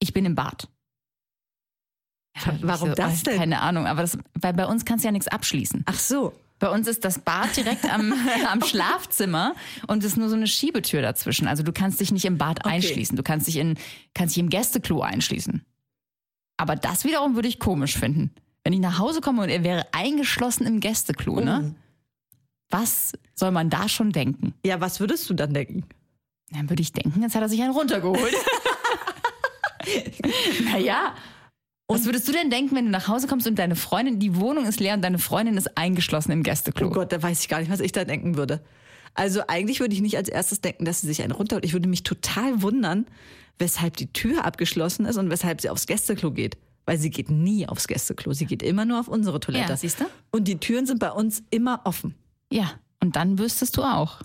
ich 0.00 0.12
bin 0.12 0.24
im 0.24 0.34
Bad. 0.34 0.68
Ja, 2.36 2.52
Warum 2.62 2.90
ich 2.90 2.96
das 2.96 3.22
denn? 3.22 3.38
Keine 3.38 3.60
Ahnung, 3.60 3.86
aber 3.86 4.02
das, 4.02 4.18
weil 4.34 4.52
bei 4.52 4.66
uns 4.66 4.84
kannst 4.84 5.04
du 5.04 5.08
ja 5.08 5.12
nichts 5.12 5.28
abschließen. 5.28 5.84
Ach 5.86 5.98
so. 5.98 6.32
Bei 6.58 6.70
uns 6.70 6.88
ist 6.88 7.04
das 7.04 7.18
Bad 7.18 7.54
direkt 7.56 7.84
am, 7.92 8.12
am 8.50 8.62
Schlafzimmer 8.62 9.54
und 9.86 10.02
es 10.02 10.12
ist 10.12 10.16
nur 10.16 10.28
so 10.28 10.36
eine 10.36 10.46
Schiebetür 10.46 11.02
dazwischen. 11.02 11.46
Also 11.48 11.62
du 11.62 11.72
kannst 11.72 12.00
dich 12.00 12.12
nicht 12.12 12.24
im 12.24 12.38
Bad 12.38 12.60
Okay. 12.64 12.76
einschließen. 12.76 13.16
Du 13.16 13.22
kannst 13.22 13.46
dich, 13.46 13.56
in, 13.56 13.78
kannst 14.14 14.36
dich 14.36 14.40
im 14.40 14.48
Gästeklo 14.48 15.02
einschließen. 15.02 15.64
Aber 16.56 16.74
das 16.76 17.04
wiederum 17.04 17.34
würde 17.34 17.48
ich 17.48 17.58
komisch 17.58 17.96
finden. 17.98 18.30
Wenn 18.64 18.72
ich 18.72 18.80
nach 18.80 18.98
Hause 18.98 19.20
komme 19.20 19.42
und 19.42 19.48
er 19.50 19.62
wäre 19.62 19.86
eingeschlossen 19.92 20.66
im 20.66 20.80
Gästeklo, 20.80 21.40
ne? 21.40 21.74
Was 22.70 23.12
soll 23.34 23.52
man 23.52 23.70
da 23.70 23.88
schon 23.88 24.10
denken? 24.10 24.54
Ja, 24.64 24.80
was 24.80 24.98
würdest 24.98 25.30
du 25.30 25.34
dann 25.34 25.54
denken? 25.54 25.84
Dann 26.50 26.68
würde 26.68 26.82
ich 26.82 26.92
denken, 26.92 27.22
jetzt 27.22 27.34
hat 27.36 27.42
er 27.42 27.48
sich 27.48 27.62
einen 27.62 27.72
runtergeholt. 27.72 28.34
naja. 30.64 31.14
Was 31.88 32.04
würdest 32.04 32.26
du 32.26 32.32
denn 32.32 32.50
denken, 32.50 32.74
wenn 32.74 32.86
du 32.86 32.90
nach 32.90 33.06
Hause 33.06 33.28
kommst 33.28 33.46
und 33.46 33.58
deine 33.58 33.76
Freundin, 33.76 34.18
die 34.18 34.36
Wohnung 34.36 34.66
ist 34.66 34.80
leer 34.80 34.94
und 34.94 35.02
deine 35.02 35.18
Freundin 35.18 35.56
ist 35.56 35.78
eingeschlossen 35.78 36.32
im 36.32 36.42
Gästeklo? 36.42 36.88
Oh 36.88 36.90
Gott, 36.90 37.12
da 37.12 37.22
weiß 37.22 37.40
ich 37.40 37.48
gar 37.48 37.60
nicht, 37.60 37.70
was 37.70 37.80
ich 37.80 37.92
da 37.92 38.04
denken 38.04 38.36
würde. 38.36 38.60
Also 39.14 39.42
eigentlich 39.46 39.80
würde 39.80 39.94
ich 39.94 40.00
nicht 40.00 40.16
als 40.16 40.28
erstes 40.28 40.60
denken, 40.60 40.84
dass 40.84 41.00
sie 41.00 41.06
sich 41.06 41.22
einen 41.22 41.32
runterholt. 41.32 41.64
Ich 41.64 41.72
würde 41.72 41.88
mich 41.88 42.02
total 42.02 42.60
wundern, 42.60 43.06
weshalb 43.58 43.96
die 43.96 44.12
Tür 44.12 44.44
abgeschlossen 44.44 45.06
ist 45.06 45.16
und 45.16 45.30
weshalb 45.30 45.60
sie 45.60 45.70
aufs 45.70 45.86
Gästeklo 45.86 46.32
geht. 46.32 46.58
Weil 46.84 46.98
sie 46.98 47.10
geht 47.10 47.30
nie 47.30 47.66
aufs 47.66 47.88
Gästeklo. 47.88 48.32
Sie 48.32 48.46
geht 48.46 48.62
immer 48.62 48.84
nur 48.84 49.00
auf 49.00 49.08
unsere 49.08 49.40
Toilette. 49.40 49.70
Ja, 49.70 49.76
siehst 49.76 50.00
du? 50.00 50.04
Und 50.30 50.48
die 50.48 50.58
Türen 50.58 50.86
sind 50.86 51.00
bei 51.00 51.10
uns 51.10 51.42
immer 51.50 51.80
offen. 51.84 52.14
Ja, 52.52 52.72
und 53.00 53.16
dann 53.16 53.38
wüsstest 53.38 53.76
du 53.76 53.82
auch. 53.82 54.22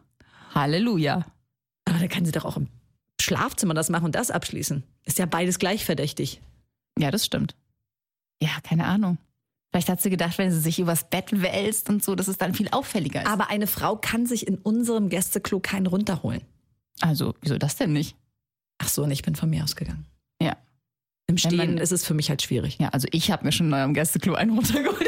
Halleluja. 0.54 1.26
Aber 1.86 2.00
dann 2.00 2.10
kann 2.10 2.26
sie 2.26 2.32
doch 2.32 2.46
auch 2.46 2.58
im 2.58 2.68
Schlafzimmer 3.20 3.74
das 3.74 3.90
machen 3.90 4.06
und 4.06 4.16
das 4.16 4.30
abschließen. 4.30 4.84
Ist 5.06 5.20
ja 5.20 5.26
beides 5.26 5.58
gleich 5.58 5.86
verdächtig. 5.86 6.42
Ja, 7.02 7.12
das 7.12 7.26
stimmt. 7.26 7.56
Ja, 8.42 8.50
keine 8.64 8.86
Ahnung. 8.86 9.18
Vielleicht 9.72 9.90
hat 9.90 10.02
sie 10.02 10.10
gedacht, 10.10 10.38
wenn 10.38 10.52
sie 10.52 10.60
sich 10.60 10.80
übers 10.80 11.10
Bett 11.10 11.42
wälzt 11.42 11.90
und 11.90 12.04
so, 12.04 12.14
dass 12.16 12.28
es 12.28 12.38
dann 12.38 12.54
viel 12.54 12.68
auffälliger 12.70 13.22
ist. 13.22 13.28
Aber 13.28 13.50
eine 13.50 13.68
Frau 13.68 13.96
kann 13.96 14.26
sich 14.26 14.46
in 14.48 14.58
unserem 14.58 15.10
Gästeklo 15.10 15.60
keinen 15.60 15.88
runterholen. 15.88 16.42
also, 17.00 17.34
wieso 17.42 17.58
das 17.58 17.76
denn 17.78 17.94
nicht? 17.94 18.16
Ach 18.80 18.90
so, 18.90 19.04
und 19.04 19.12
ich 19.12 19.22
bin 19.22 19.36
von 19.36 19.50
mir 19.50 19.64
ausgegangen. 19.64 20.06
Ja. 20.42 20.58
Im 21.28 21.38
Stehen 21.38 21.56
man- 21.58 21.78
ist 21.78 21.92
es 21.92 22.06
für 22.06 22.14
mich 22.14 22.30
halt 22.30 22.42
schwierig. 22.42 22.78
Ja, 22.80 22.90
also 22.90 23.08
ich 23.12 23.32
habe 23.32 23.46
mir 23.46 23.52
schon 23.52 23.70
neu 23.70 23.82
am 23.82 23.94
Gästeklo 23.94 24.34
einen 24.34 24.52
runtergeholt. 24.52 25.08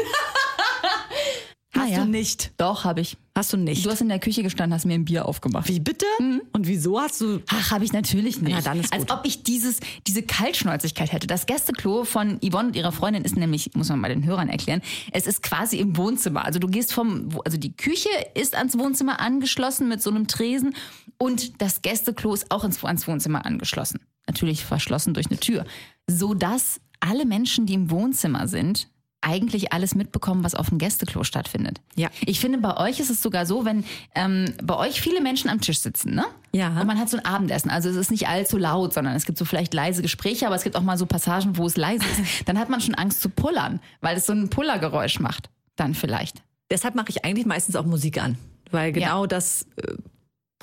Hast 1.84 1.90
Naja. 1.90 2.04
du 2.04 2.10
nicht? 2.10 2.52
Doch, 2.56 2.84
habe 2.84 3.00
ich. 3.02 3.16
Hast 3.36 3.52
du 3.52 3.56
nicht? 3.56 3.84
Du 3.84 3.90
hast 3.90 4.00
in 4.00 4.08
der 4.08 4.18
Küche 4.20 4.42
gestanden, 4.42 4.72
hast 4.74 4.86
mir 4.86 4.94
ein 4.94 5.04
Bier 5.04 5.26
aufgemacht. 5.26 5.68
Wie 5.68 5.80
bitte? 5.80 6.06
Und 6.52 6.66
wieso 6.66 6.98
hast 7.00 7.20
du. 7.20 7.40
Ach, 7.48 7.70
habe 7.72 7.84
ich 7.84 7.92
natürlich 7.92 8.40
nicht. 8.40 8.54
Na, 8.54 8.62
dann 8.62 8.80
ist 8.80 8.92
Als 8.92 9.06
gut. 9.06 9.10
ob 9.18 9.26
ich 9.26 9.42
dieses, 9.42 9.80
diese 10.06 10.22
Kaltschnäuzigkeit 10.22 11.12
hätte. 11.12 11.26
Das 11.26 11.46
Gästeklo 11.46 12.04
von 12.04 12.38
Yvonne 12.40 12.68
und 12.68 12.76
ihrer 12.76 12.92
Freundin 12.92 13.24
ist 13.24 13.36
nämlich, 13.36 13.70
muss 13.74 13.88
man 13.90 14.00
mal 14.00 14.08
den 14.08 14.24
Hörern 14.24 14.48
erklären, 14.48 14.80
es 15.12 15.26
ist 15.26 15.42
quasi 15.42 15.78
im 15.78 15.96
Wohnzimmer. 15.96 16.44
Also 16.44 16.58
du 16.58 16.68
gehst 16.68 16.92
vom, 16.94 17.28
also 17.44 17.58
die 17.58 17.76
Küche 17.76 18.08
ist 18.34 18.54
ans 18.54 18.78
Wohnzimmer 18.78 19.20
angeschlossen 19.20 19.88
mit 19.88 20.00
so 20.00 20.10
einem 20.10 20.26
Tresen 20.26 20.74
und 21.18 21.60
das 21.60 21.82
Gästeklo 21.82 22.32
ist 22.34 22.50
auch 22.50 22.64
ins, 22.64 22.82
ans 22.84 23.06
Wohnzimmer 23.06 23.44
angeschlossen. 23.44 24.00
Natürlich 24.26 24.64
verschlossen 24.64 25.12
durch 25.12 25.26
eine 25.26 25.38
Tür. 25.38 25.64
So 26.08 26.34
dass 26.34 26.80
alle 27.00 27.26
Menschen, 27.26 27.66
die 27.66 27.74
im 27.74 27.90
Wohnzimmer 27.90 28.48
sind, 28.48 28.88
eigentlich 29.24 29.72
alles 29.72 29.94
mitbekommen, 29.94 30.44
was 30.44 30.54
auf 30.54 30.68
dem 30.68 30.78
Gästeklo 30.78 31.24
stattfindet. 31.24 31.80
Ja. 31.96 32.10
Ich 32.24 32.40
finde, 32.40 32.58
bei 32.58 32.76
euch 32.76 33.00
ist 33.00 33.10
es 33.10 33.22
sogar 33.22 33.46
so, 33.46 33.64
wenn 33.64 33.84
ähm, 34.14 34.54
bei 34.62 34.76
euch 34.76 35.00
viele 35.00 35.20
Menschen 35.20 35.50
am 35.50 35.60
Tisch 35.60 35.80
sitzen, 35.80 36.14
ne? 36.14 36.24
Ja. 36.52 36.68
Und 36.80 36.86
man 36.86 36.98
hat 36.98 37.08
so 37.10 37.16
ein 37.16 37.24
Abendessen. 37.24 37.70
Also 37.70 37.88
es 37.88 37.96
ist 37.96 38.10
nicht 38.10 38.28
allzu 38.28 38.58
laut, 38.58 38.94
sondern 38.94 39.16
es 39.16 39.24
gibt 39.24 39.38
so 39.38 39.44
vielleicht 39.44 39.74
leise 39.74 40.02
Gespräche, 40.02 40.46
aber 40.46 40.54
es 40.54 40.62
gibt 40.62 40.76
auch 40.76 40.82
mal 40.82 40.96
so 40.96 41.06
Passagen, 41.06 41.56
wo 41.56 41.66
es 41.66 41.76
leise 41.76 42.04
ist. 42.04 42.42
Dann 42.46 42.58
hat 42.58 42.68
man 42.68 42.80
schon 42.80 42.94
Angst 42.94 43.22
zu 43.22 43.28
pullern, 43.28 43.80
weil 44.00 44.16
es 44.16 44.26
so 44.26 44.32
ein 44.32 44.50
Pullergeräusch 44.50 45.18
macht. 45.18 45.50
Dann 45.76 45.94
vielleicht. 45.94 46.42
Deshalb 46.70 46.94
mache 46.94 47.10
ich 47.10 47.24
eigentlich 47.24 47.46
meistens 47.46 47.74
auch 47.74 47.84
Musik 47.84 48.22
an. 48.22 48.38
Weil 48.70 48.92
genau 48.92 49.26
das 49.26 49.66
äh, 49.76 49.94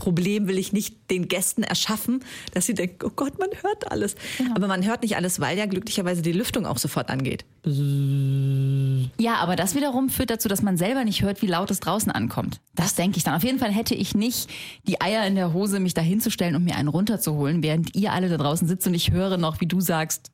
Problem 0.02 0.48
will 0.48 0.58
ich 0.58 0.74
nicht 0.74 1.12
den 1.12 1.28
Gästen 1.28 1.62
erschaffen, 1.62 2.24
dass 2.56 2.66
sie 2.66 2.74
denken, 2.74 3.06
oh 3.06 3.12
Gott, 3.16 3.38
man 3.38 3.50
hört 3.62 3.92
alles. 3.92 4.16
Aber 4.56 4.66
man 4.66 4.84
hört 4.84 5.04
nicht 5.04 5.16
alles, 5.16 5.40
weil 5.40 5.60
ja 5.60 5.68
glücklicherweise 5.68 6.24
die 6.24 6.32
Lüftung 6.32 6.66
auch 6.66 6.80
sofort 6.80 7.12
angeht. 7.12 7.46
Ja, 7.64 9.36
aber 9.36 9.56
das 9.56 9.76
wiederum 9.76 10.10
führt 10.10 10.32
dazu, 10.32 10.50
dass 10.50 10.64
man 10.64 10.76
selber 10.76 11.04
nicht 11.04 11.22
hört, 11.22 11.44
wie 11.44 11.46
laut 11.46 11.70
es 11.70 11.82
draußen 11.82 12.12
ankommt. 12.12 12.62
Das 12.74 12.96
denke 12.96 13.18
ich 13.18 13.24
dann. 13.24 13.36
Auf 13.36 13.44
jeden 13.44 13.60
Fall 13.60 13.72
hätte 13.72 13.94
ich 13.94 14.16
nicht 14.16 14.50
die 14.88 15.00
Eier 15.00 15.28
in 15.28 15.36
der 15.36 15.54
Hose, 15.54 15.80
mich 15.80 15.94
da 15.94 16.02
hinzustellen 16.02 16.56
und 16.56 16.64
mir 16.64 16.78
einen 16.78 16.88
runterzuholen, 16.88 17.62
während 17.62 17.96
ihr 17.96 18.12
alle 18.12 18.28
da 18.28 18.38
draußen 18.38 18.68
sitzt 18.68 18.88
und 18.88 18.96
ich 18.96 19.12
höre 19.12 19.38
noch, 19.38 19.62
wie 19.62 19.68
du 19.68 19.82
sagst, 19.82 20.32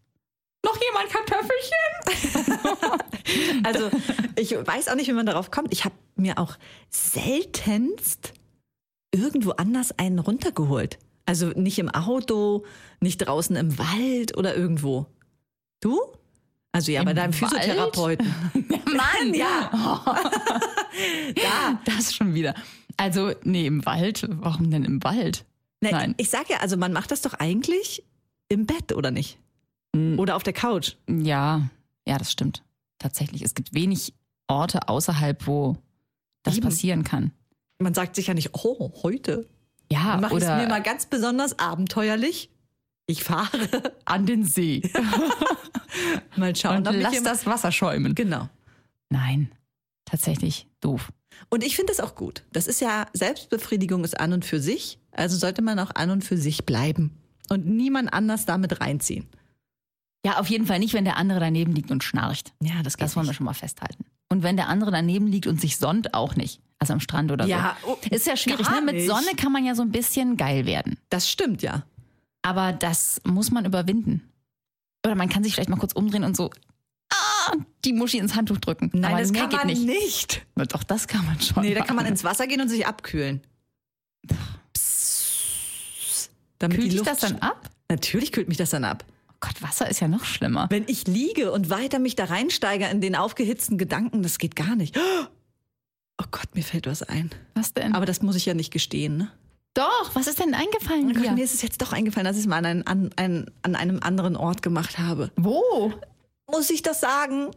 noch 0.64 0.78
jemand 0.82 1.12
Kartoffelchen? 1.12 3.02
Also 3.64 3.90
ich 4.38 4.52
weiß 4.52 4.88
auch 4.88 4.96
nicht, 4.96 5.10
wie 5.10 5.14
man 5.14 5.26
darauf 5.26 5.52
kommt. 5.52 5.74
Ich 5.74 5.84
habe 5.84 5.96
mir 6.16 6.38
auch 6.38 6.56
seltenst 6.90 8.32
irgendwo 9.18 9.52
anders 9.52 9.98
einen 9.98 10.20
runtergeholt. 10.20 11.00
Also 11.26 11.48
nicht 11.50 11.80
im 11.80 11.90
Auto, 11.90 12.66
nicht 13.02 13.18
draußen 13.18 13.56
im 13.56 13.78
Wald 13.78 14.38
oder 14.38 14.56
irgendwo. 14.56 15.08
Du? 15.82 16.00
Also 16.72 16.92
ja, 16.92 17.04
bei 17.04 17.14
deinem 17.14 17.34
Wald? 17.42 17.54
Physiotherapeuten. 17.54 18.28
Mann, 18.86 19.34
ja. 19.34 20.02
Da, 21.36 21.80
das 21.86 22.16
schon 22.16 22.34
wieder. 22.34 22.56
Also, 22.96 23.32
nee, 23.44 23.68
im 23.68 23.86
Wald. 23.86 24.26
Warum 24.28 24.72
denn 24.72 24.84
im 24.84 25.04
Wald? 25.04 25.46
Na, 25.82 25.92
Nein. 25.92 26.16
Ich 26.18 26.32
sag 26.32 26.50
ja, 26.50 26.58
also 26.58 26.76
man 26.76 26.92
macht 26.92 27.12
das 27.12 27.22
doch 27.22 27.36
eigentlich 27.36 28.04
im 28.50 28.66
Bett, 28.66 28.94
oder 28.94 29.12
nicht? 29.12 29.38
Oder 30.18 30.36
auf 30.36 30.44
der 30.44 30.54
Couch. 30.54 30.94
Ja, 31.08 31.70
ja, 32.08 32.18
das 32.18 32.32
stimmt. 32.32 32.64
Tatsächlich. 33.00 33.42
Es 33.44 33.54
gibt 33.54 33.74
wenig 33.74 34.14
Orte 34.48 34.88
außerhalb, 34.90 35.46
wo 35.48 35.78
das 36.44 36.58
Eben. 36.58 36.66
passieren 36.66 37.04
kann. 37.04 37.32
Man 37.80 37.94
sagt 37.94 38.16
sich 38.16 38.28
ja 38.28 38.34
nicht, 38.34 38.52
oh, 38.54 38.92
heute 39.04 39.48
Ja, 39.92 40.18
mache 40.18 40.38
ich 40.38 40.44
es 40.44 40.50
mir 40.50 40.68
mal 40.68 40.82
ganz 40.82 41.06
besonders 41.06 41.60
abenteuerlich. 41.60 42.50
Ich 43.06 43.24
fahre. 43.24 43.94
an 44.06 44.26
den 44.26 44.44
See 44.44 44.82
Mal 46.36 46.56
schauen. 46.56 46.78
und 46.78 46.88
ob 46.88 46.96
lass 46.98 47.24
das 47.24 47.46
Wasser 47.46 47.72
schäumen. 47.72 48.16
Genau. 48.16 48.50
Nein, 49.10 49.52
tatsächlich 50.06 50.68
doof. 50.82 51.12
Und 51.50 51.64
ich 51.64 51.76
finde 51.76 51.94
das 51.94 52.00
auch 52.00 52.16
gut. 52.16 52.44
Das 52.52 52.68
ist 52.68 52.82
ja, 52.82 53.08
Selbstbefriedigung 53.14 54.04
ist 54.04 54.20
an 54.20 54.34
und 54.34 54.44
für 54.44 54.60
sich. 54.60 55.00
Also 55.12 55.38
sollte 55.38 55.62
man 55.62 55.80
auch 55.80 55.92
an 55.96 56.10
und 56.10 56.24
für 56.24 56.38
sich 56.38 56.66
bleiben. 56.66 57.18
Und 57.50 57.66
niemand 57.66 58.12
anders 58.12 58.46
damit 58.46 58.82
reinziehen. 58.82 59.28
Ja, 60.26 60.40
auf 60.40 60.50
jeden 60.50 60.66
Fall 60.66 60.80
nicht, 60.80 60.94
wenn 60.94 61.06
der 61.06 61.18
andere 61.18 61.40
daneben 61.40 61.74
liegt 61.74 61.92
und 61.92 62.04
schnarcht. 62.04 62.54
Ja, 62.62 62.84
das 62.84 62.98
Das 62.98 63.16
wollen 63.16 63.28
wir 63.28 63.34
schon 63.34 63.46
mal 63.46 63.54
festhalten. 63.54 64.06
Und 64.30 64.44
wenn 64.44 64.58
der 64.58 64.68
andere 64.68 64.92
daneben 64.92 65.28
liegt 65.28 65.48
und 65.48 65.62
sich 65.62 65.78
sonnt, 65.78 66.14
auch 66.14 66.36
nicht. 66.36 66.60
Also 66.80 66.94
am 66.94 67.00
Strand 67.00 67.32
oder 67.32 67.46
Ja, 67.46 67.76
so. 67.82 67.94
oh, 67.94 67.98
ist 68.12 68.28
ja 68.28 68.38
schwierig, 68.38 68.70
ne? 68.70 68.82
Mit. 68.82 69.08
Sonne 69.08 69.36
kann 69.36 69.52
man 69.52 69.66
ja 69.66 69.74
so 69.76 69.82
ein 69.82 69.92
bisschen 69.92 70.38
geil 70.38 70.66
werden. 70.66 70.98
Das 71.10 71.30
stimmt 71.30 71.62
ja. 71.62 71.84
Aber 72.44 72.72
das 72.72 73.20
muss 73.26 73.52
man 73.52 73.66
überwinden. 73.66 74.32
Oder 75.06 75.16
man 75.16 75.30
kann 75.30 75.44
sich 75.44 75.54
vielleicht 75.56 75.70
mal 75.70 75.78
kurz 75.78 75.94
umdrehen 75.94 76.24
und 76.24 76.36
so 76.38 76.52
ah, 77.10 77.54
die 77.86 77.94
Muschi 77.94 78.18
ins 78.18 78.36
Handtuch 78.36 78.58
drücken. 78.58 78.90
Nein, 78.94 79.12
Aber 79.14 79.22
das 79.22 79.34
kann 79.34 79.50
geht 79.50 79.60
man 79.60 79.68
nicht. 79.68 79.86
nicht. 79.86 80.46
Na 80.56 80.66
Doch, 80.66 80.84
das 80.84 81.08
kann 81.08 81.26
man 81.26 81.40
schon. 81.42 81.64
Nee, 81.64 81.74
da 81.74 81.84
kann 81.84 81.96
man 81.96 82.06
ins 82.06 82.24
Wasser 82.24 82.48
gehen 82.48 82.62
und 82.62 82.70
sich 82.70 82.86
abkühlen. 82.86 83.42
Psst. 84.74 86.30
Damit 86.60 86.78
Kühlt 86.80 86.92
die 86.92 86.98
Luft 86.98 87.10
das 87.10 87.20
dann 87.20 87.38
ab? 87.40 87.70
Natürlich 87.90 88.32
kühlt 88.32 88.48
mich 88.48 88.58
das 88.58 88.72
dann 88.72 88.84
ab. 88.84 89.06
Oh 89.32 89.36
Gott, 89.40 89.62
Wasser 89.62 89.90
ist 89.90 90.00
ja 90.00 90.08
noch 90.08 90.26
schlimmer. 90.26 90.68
Wenn 90.70 90.86
ich 90.88 91.08
liege 91.08 91.52
und 91.52 91.70
weiter 91.70 92.00
mich 92.00 92.16
da 92.16 92.26
reinsteige 92.26 92.86
in 92.88 93.02
den 93.02 93.16
aufgehitzten 93.16 93.78
Gedanken, 93.78 94.24
das 94.24 94.40
geht 94.40 94.56
gar 94.56 94.76
nicht. 94.76 94.98
Oh 94.98 95.26
Gott, 96.32 96.56
mir 96.56 96.64
fällt 96.64 96.88
was 96.88 97.04
ein. 97.04 97.32
Was 97.56 97.74
denn? 97.74 97.96
Aber 97.96 98.06
das 98.06 98.22
muss 98.22 98.36
ich 98.36 98.46
ja 98.46 98.54
nicht 98.54 98.72
gestehen. 98.72 99.18
Ne? 99.18 99.32
Doch, 99.74 100.16
was 100.16 100.28
ist 100.28 100.40
denn 100.40 100.54
eingefallen 100.54 101.12
Oh 101.12 101.22
Gott, 101.22 101.36
mir 101.36 101.44
ist 101.44 101.54
es 101.54 101.62
jetzt 101.62 101.82
doch 101.82 101.94
eingefallen, 101.94 102.26
dass 102.26 102.36
ich 102.36 102.44
es 102.44 102.48
mal 102.48 102.66
an, 102.66 102.84
an, 102.84 103.12
einen, 103.16 103.52
an 103.62 103.76
einem 103.76 104.00
anderen 104.02 104.36
Ort 104.36 104.62
gemacht 104.62 104.98
habe. 104.98 105.32
Wo? 105.36 105.94
Muss 106.50 106.70
ich 106.70 106.82
das 106.82 107.00
sagen? 107.00 107.52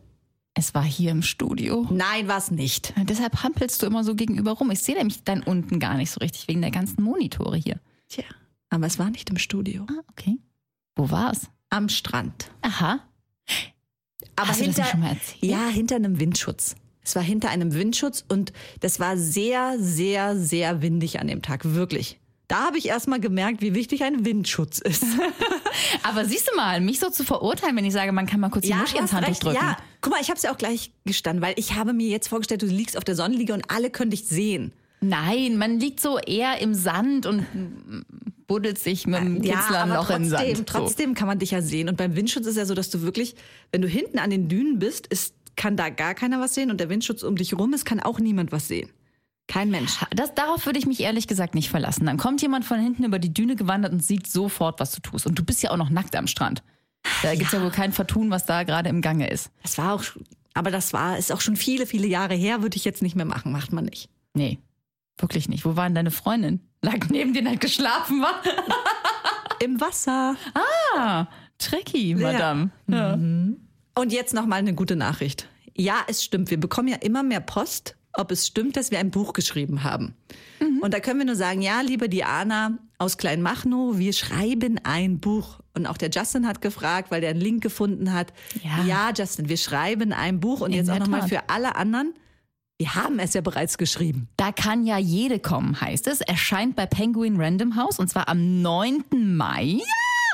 Es 0.54 0.74
war 0.74 0.84
hier 0.84 1.12
im 1.12 1.22
Studio. 1.22 1.86
Nein, 1.90 2.28
war 2.28 2.36
es 2.38 2.50
nicht. 2.50 2.92
Deshalb 3.04 3.42
hampelst 3.42 3.82
du 3.82 3.86
immer 3.86 4.04
so 4.04 4.14
gegenüber 4.14 4.52
rum. 4.52 4.70
Ich 4.70 4.82
sehe 4.82 4.96
nämlich 4.96 5.22
dein 5.22 5.42
unten 5.42 5.78
gar 5.78 5.94
nicht 5.94 6.10
so 6.10 6.18
richtig, 6.18 6.48
wegen 6.48 6.60
der 6.60 6.70
ganzen 6.72 7.02
Monitore 7.02 7.56
hier. 7.56 7.80
Tja, 8.08 8.24
aber 8.68 8.86
es 8.86 8.98
war 8.98 9.10
nicht 9.10 9.30
im 9.30 9.38
Studio. 9.38 9.86
Ah, 9.88 10.02
okay. 10.10 10.38
Wo 10.96 11.10
war's? 11.10 11.48
Am 11.70 11.88
Strand. 11.88 12.50
Aha. 12.62 13.00
Aber 14.36 14.48
Hast 14.48 14.60
du 14.60 14.66
das 14.66 14.74
hinter, 14.76 14.90
schon 14.90 15.00
mal 15.00 15.10
erzählt? 15.10 15.42
Ja, 15.42 15.68
hinter 15.68 15.96
einem 15.96 16.18
Windschutz. 16.18 16.74
Es 17.02 17.16
war 17.16 17.22
hinter 17.22 17.50
einem 17.50 17.74
Windschutz 17.74 18.24
und 18.28 18.52
das 18.80 19.00
war 19.00 19.16
sehr, 19.16 19.76
sehr, 19.78 20.36
sehr 20.36 20.82
windig 20.82 21.20
an 21.20 21.28
dem 21.28 21.42
Tag. 21.42 21.64
Wirklich. 21.64 22.18
Da 22.46 22.66
habe 22.66 22.78
ich 22.78 22.88
erst 22.88 23.06
mal 23.06 23.20
gemerkt, 23.20 23.62
wie 23.62 23.74
wichtig 23.74 24.02
ein 24.02 24.24
Windschutz 24.24 24.80
ist. 24.80 25.04
Aber 26.02 26.24
siehst 26.24 26.50
du 26.50 26.56
mal, 26.56 26.80
mich 26.80 26.98
so 26.98 27.08
zu 27.08 27.22
verurteilen, 27.22 27.76
wenn 27.76 27.84
ich 27.84 27.92
sage, 27.92 28.10
man 28.10 28.26
kann 28.26 28.40
mal 28.40 28.50
kurz 28.50 28.66
die 28.66 28.74
Muschi 28.74 28.98
ins 28.98 29.12
Handtuch 29.12 29.30
recht. 29.30 29.44
drücken. 29.44 29.56
Ja, 29.56 29.76
guck 30.00 30.12
mal, 30.12 30.20
ich 30.20 30.28
habe 30.30 30.36
es 30.36 30.42
ja 30.42 30.52
auch 30.52 30.58
gleich 30.58 30.90
gestanden, 31.04 31.42
weil 31.44 31.54
ich 31.56 31.74
habe 31.74 31.92
mir 31.92 32.08
jetzt 32.08 32.26
vorgestellt, 32.28 32.62
du 32.62 32.66
liegst 32.66 32.96
auf 32.96 33.04
der 33.04 33.14
Sonnenliege 33.14 33.54
und 33.54 33.70
alle 33.70 33.88
können 33.90 34.10
dich 34.10 34.24
sehen. 34.24 34.72
Nein, 35.00 35.58
man 35.58 35.78
liegt 35.78 36.00
so 36.00 36.18
eher 36.18 36.60
im 36.60 36.74
Sand 36.74 37.24
und 37.24 37.46
buddelt 38.48 38.80
sich 38.80 39.06
mit 39.06 39.20
dem 39.20 39.40
Kitzler 39.42 39.82
aber 39.82 39.94
noch 39.94 40.10
in 40.10 40.28
trotzdem, 40.28 40.56
Sand. 40.56 40.68
trotzdem 40.68 41.14
kann 41.14 41.28
man 41.28 41.38
dich 41.38 41.52
ja 41.52 41.62
sehen. 41.62 41.88
Und 41.88 41.96
beim 41.96 42.16
Windschutz 42.16 42.46
ist 42.46 42.56
ja 42.56 42.66
so, 42.66 42.74
dass 42.74 42.90
du 42.90 43.02
wirklich, 43.02 43.36
wenn 43.70 43.80
du 43.80 43.86
hinten 43.86 44.18
an 44.18 44.28
den 44.28 44.48
Dünen 44.48 44.80
bist, 44.80 45.06
ist, 45.06 45.34
kann 45.60 45.76
da 45.76 45.90
gar 45.90 46.14
keiner 46.14 46.40
was 46.40 46.54
sehen 46.54 46.70
und 46.70 46.80
der 46.80 46.88
Windschutz 46.88 47.22
um 47.22 47.36
dich 47.36 47.52
rum 47.52 47.74
ist, 47.74 47.84
kann 47.84 48.00
auch 48.00 48.18
niemand 48.18 48.50
was 48.50 48.66
sehen. 48.66 48.88
Kein 49.46 49.68
Mensch. 49.68 49.98
Das, 50.10 50.34
darauf 50.34 50.64
würde 50.64 50.78
ich 50.78 50.86
mich 50.86 51.00
ehrlich 51.00 51.26
gesagt 51.26 51.54
nicht 51.54 51.68
verlassen. 51.68 52.06
Dann 52.06 52.16
kommt 52.16 52.40
jemand 52.40 52.64
von 52.64 52.80
hinten 52.80 53.04
über 53.04 53.18
die 53.18 53.34
Düne 53.34 53.56
gewandert 53.56 53.92
und 53.92 54.02
sieht 54.02 54.26
sofort, 54.26 54.80
was 54.80 54.92
du 54.92 55.02
tust. 55.02 55.26
Und 55.26 55.38
du 55.38 55.44
bist 55.44 55.62
ja 55.62 55.70
auch 55.70 55.76
noch 55.76 55.90
nackt 55.90 56.16
am 56.16 56.28
Strand. 56.28 56.62
Da 57.22 57.34
gibt's 57.34 57.52
ja 57.52 57.60
wohl 57.60 57.70
kein 57.70 57.92
Vertun, 57.92 58.30
was 58.30 58.46
da 58.46 58.62
gerade 58.62 58.88
im 58.88 59.02
Gange 59.02 59.28
ist. 59.28 59.50
Das 59.62 59.76
war 59.76 59.92
auch, 59.92 60.02
aber 60.54 60.70
das 60.70 60.94
war, 60.94 61.18
ist 61.18 61.30
auch 61.30 61.42
schon 61.42 61.56
viele, 61.56 61.84
viele 61.84 62.06
Jahre 62.06 62.34
her, 62.34 62.62
würde 62.62 62.78
ich 62.78 62.86
jetzt 62.86 63.02
nicht 63.02 63.14
mehr 63.14 63.26
machen, 63.26 63.52
macht 63.52 63.70
man 63.70 63.84
nicht. 63.84 64.08
Nee, 64.32 64.58
wirklich 65.18 65.50
nicht. 65.50 65.66
Wo 65.66 65.76
war 65.76 65.84
denn 65.84 65.94
deine 65.94 66.10
Freundin? 66.10 66.60
Lag 66.80 67.10
neben 67.10 67.34
dir, 67.34 67.44
hat 67.44 67.60
geschlafen, 67.60 68.22
war? 68.22 68.40
Im 69.62 69.78
Wasser. 69.78 70.36
Ah, 70.96 71.26
tricky, 71.58 72.14
Madame. 72.14 72.70
Ja. 72.86 73.12
Und 73.12 74.10
jetzt 74.10 74.32
noch 74.32 74.46
mal 74.46 74.56
eine 74.56 74.74
gute 74.74 74.96
Nachricht. 74.96 75.49
Ja, 75.80 76.04
es 76.08 76.22
stimmt. 76.22 76.50
Wir 76.50 76.60
bekommen 76.60 76.88
ja 76.88 76.96
immer 76.96 77.22
mehr 77.22 77.40
Post, 77.40 77.96
ob 78.12 78.30
es 78.30 78.46
stimmt, 78.46 78.76
dass 78.76 78.90
wir 78.90 78.98
ein 78.98 79.10
Buch 79.10 79.32
geschrieben 79.32 79.82
haben. 79.82 80.14
Und 80.82 80.92
da 80.92 81.00
können 81.00 81.18
wir 81.20 81.24
nur 81.24 81.36
sagen, 81.36 81.62
ja, 81.62 81.80
liebe 81.80 82.10
Diana 82.10 82.78
aus 82.98 83.16
Kleinmachnow, 83.16 83.96
wir 83.96 84.12
schreiben 84.12 84.78
ein 84.84 85.20
Buch. 85.20 85.60
Und 85.74 85.86
auch 85.86 85.96
der 85.96 86.10
Justin 86.10 86.46
hat 86.46 86.60
gefragt, 86.60 87.10
weil 87.10 87.22
der 87.22 87.30
einen 87.30 87.40
Link 87.40 87.62
gefunden 87.62 88.12
hat. 88.12 88.34
Ja. 88.86 89.10
Justin, 89.16 89.48
wir 89.48 89.56
schreiben 89.56 90.12
ein 90.12 90.38
Buch. 90.38 90.60
Und 90.60 90.72
In 90.72 90.76
jetzt 90.78 90.90
auch 90.90 90.94
der 90.96 91.00
noch 91.04 91.08
mal 91.08 91.20
Tat. 91.20 91.28
für 91.30 91.48
alle 91.48 91.76
anderen. 91.76 92.12
Wir 92.76 92.94
haben 92.94 93.18
es 93.18 93.32
ja 93.32 93.40
bereits 93.40 93.78
geschrieben. 93.78 94.28
Da 94.36 94.52
kann 94.52 94.84
ja 94.84 94.98
jede 94.98 95.38
kommen, 95.38 95.80
heißt 95.80 96.06
es. 96.08 96.20
Erscheint 96.20 96.76
bei 96.76 96.84
Penguin 96.84 97.40
Random 97.40 97.76
House 97.76 97.98
und 97.98 98.08
zwar 98.08 98.28
am 98.28 98.60
9. 98.60 99.04
Mai. 99.36 99.80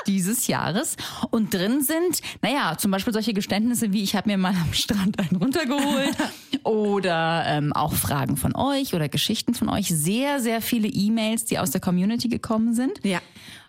Dieses 0.07 0.47
Jahres. 0.47 0.95
Und 1.31 1.53
drin 1.53 1.81
sind, 1.81 2.21
naja, 2.41 2.77
zum 2.77 2.91
Beispiel 2.91 3.13
solche 3.13 3.33
Geständnisse 3.33 3.91
wie, 3.93 4.03
ich 4.03 4.15
habe 4.15 4.29
mir 4.29 4.37
mal 4.37 4.53
am 4.55 4.73
Strand 4.73 5.19
einen 5.19 5.35
runtergeholt. 5.35 6.15
oder 6.63 7.43
ähm, 7.47 7.73
auch 7.73 7.93
Fragen 7.93 8.37
von 8.37 8.55
euch 8.55 8.93
oder 8.93 9.09
Geschichten 9.09 9.53
von 9.53 9.69
euch. 9.69 9.87
Sehr, 9.89 10.39
sehr 10.39 10.61
viele 10.61 10.87
E-Mails, 10.87 11.45
die 11.45 11.59
aus 11.59 11.71
der 11.71 11.81
Community 11.81 12.27
gekommen 12.27 12.73
sind. 12.73 12.99
Ja. 13.03 13.19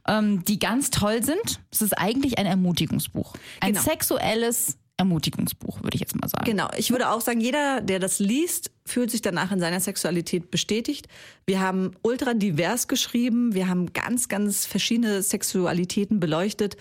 ähm, 0.06 0.44
die 0.44 0.58
ganz 0.58 0.90
toll 0.90 1.22
sind. 1.22 1.60
Es 1.70 1.82
ist 1.82 1.92
eigentlich 1.98 2.38
ein 2.38 2.46
Ermutigungsbuch. 2.46 3.34
Ein 3.60 3.72
Genau. 3.74 3.82
sexuelles 3.84 4.78
Ermutigungsbuch, 4.98 5.82
würde 5.82 5.94
ich 5.94 6.00
jetzt 6.00 6.20
mal 6.20 6.28
sagen. 6.28 6.44
Genau, 6.44 6.68
ich 6.76 6.90
würde 6.90 7.10
auch 7.10 7.20
sagen, 7.20 7.40
jeder, 7.40 7.80
der 7.80 8.00
das 8.00 8.18
liest, 8.18 8.70
fühlt 8.84 9.10
sich 9.10 9.22
danach 9.22 9.52
in 9.52 9.60
seiner 9.60 9.80
Sexualität 9.80 10.50
bestätigt. 10.50 11.06
Wir 11.46 11.60
haben 11.60 11.92
ultra 12.02 12.34
divers 12.34 12.88
geschrieben, 12.88 13.54
wir 13.54 13.68
haben 13.68 13.92
ganz, 13.92 14.28
ganz 14.28 14.66
verschiedene 14.66 15.22
Sexualitäten 15.22 16.20
beleuchtet 16.20 16.76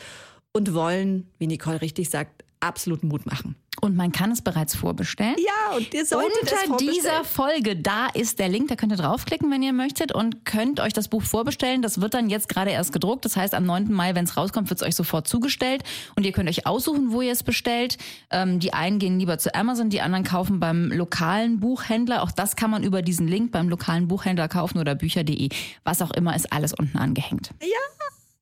und 0.52 0.74
wollen, 0.74 1.30
wie 1.38 1.48
Nicole 1.48 1.82
richtig 1.82 2.10
sagt, 2.10 2.44
absolut 2.60 3.04
Mut 3.04 3.26
machen. 3.26 3.56
Und 3.80 3.96
man 3.96 4.12
kann 4.12 4.32
es 4.32 4.42
bereits 4.42 4.76
vorbestellen. 4.76 5.36
Ja, 5.38 5.76
und 5.78 5.94
ihr 5.94 6.04
solltet 6.06 6.34
es 6.44 6.52
Unter 6.52 6.58
vorbestellen. 6.68 6.96
dieser 6.96 7.24
Folge, 7.24 7.76
da 7.76 8.08
ist 8.08 8.40
der 8.40 8.50
Link, 8.50 8.70
da 8.70 8.76
könnt 8.76 8.92
ihr 8.92 8.98
draufklicken, 8.98 9.52
wenn 9.52 9.62
ihr 9.62 9.72
möchtet 9.74 10.12
und 10.12 10.46
könnt 10.46 10.80
euch 10.80 10.94
das 10.94 11.08
Buch 11.10 11.22
vorbestellen. 11.22 11.84
Das 11.84 12.02
wird 12.02 12.16
dann 12.16 12.30
jetzt 12.30 12.50
gerade 12.50 12.72
erst 12.72 12.92
gedruckt. 12.92 13.24
Das 13.26 13.36
heißt, 13.38 13.54
am 13.54 13.66
9. 13.66 13.92
Mai, 13.92 14.16
wenn 14.16 14.26
es 14.26 14.36
rauskommt, 14.36 14.70
wird 14.72 14.82
es 14.82 14.88
euch 14.88 14.96
sofort 14.96 15.28
zugestellt 15.28 15.84
und 16.16 16.26
ihr 16.26 16.32
könnt 16.32 16.50
euch 16.50 16.66
aussuchen, 16.66 17.12
wo 17.12 17.22
ihr 17.22 17.32
es 17.32 17.44
bestellt. 17.44 17.98
Ähm, 18.32 18.60
die 18.60 18.74
einen 18.74 18.98
gehen 18.98 19.20
lieber 19.20 19.38
zu 19.38 19.54
Amazon, 19.54 19.90
die 19.92 20.02
anderen 20.02 20.24
kaufen 20.24 20.60
beim 20.60 20.92
lokalen 20.92 21.60
Buchhändler. 21.60 22.24
Auch 22.24 22.32
das 22.32 22.56
kann 22.56 22.72
man 22.72 22.84
über 22.84 23.04
diesen 23.04 23.28
Link 23.28 23.52
beim 23.52 23.70
lokalen 23.70 24.08
Buchhändler 24.08 24.48
kaufen 24.48 24.80
oder 24.80 24.96
bücher.de. 24.96 25.50
Was 25.84 26.02
auch 26.02 26.12
immer, 26.12 26.36
ist 26.36 26.52
alles 26.52 26.74
unten 26.74 26.98
angehängt. 26.98 27.52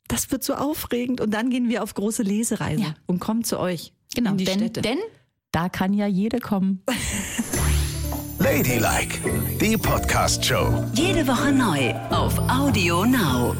Das 0.08 0.32
wird 0.32 0.44
so 0.44 0.54
aufregend. 0.54 1.20
Und 1.20 1.32
dann 1.34 1.50
gehen 1.50 1.68
wir 1.68 1.84
auf 1.84 1.94
große 1.94 2.24
Lesereise 2.24 2.82
Ja. 2.84 2.94
und 3.06 3.20
kommen 3.20 3.44
zu 3.44 3.60
euch 3.60 3.92
Genau, 4.14 4.32
in 4.32 4.38
die 4.38 4.46
denn, 4.46 4.60
Städte. 4.60 4.82
denn 4.82 5.00
da 5.56 5.70
kann 5.70 5.94
ja 5.94 6.06
jede 6.06 6.40
kommen. 6.40 6.84
Ladylike, 8.40 9.20
die 9.62 9.78
Podcast-Show. 9.78 10.84
Jede 10.94 11.26
Woche 11.26 11.54
neu 11.54 11.94
auf 12.10 12.38
Audio 12.50 13.06
Now. 13.06 13.56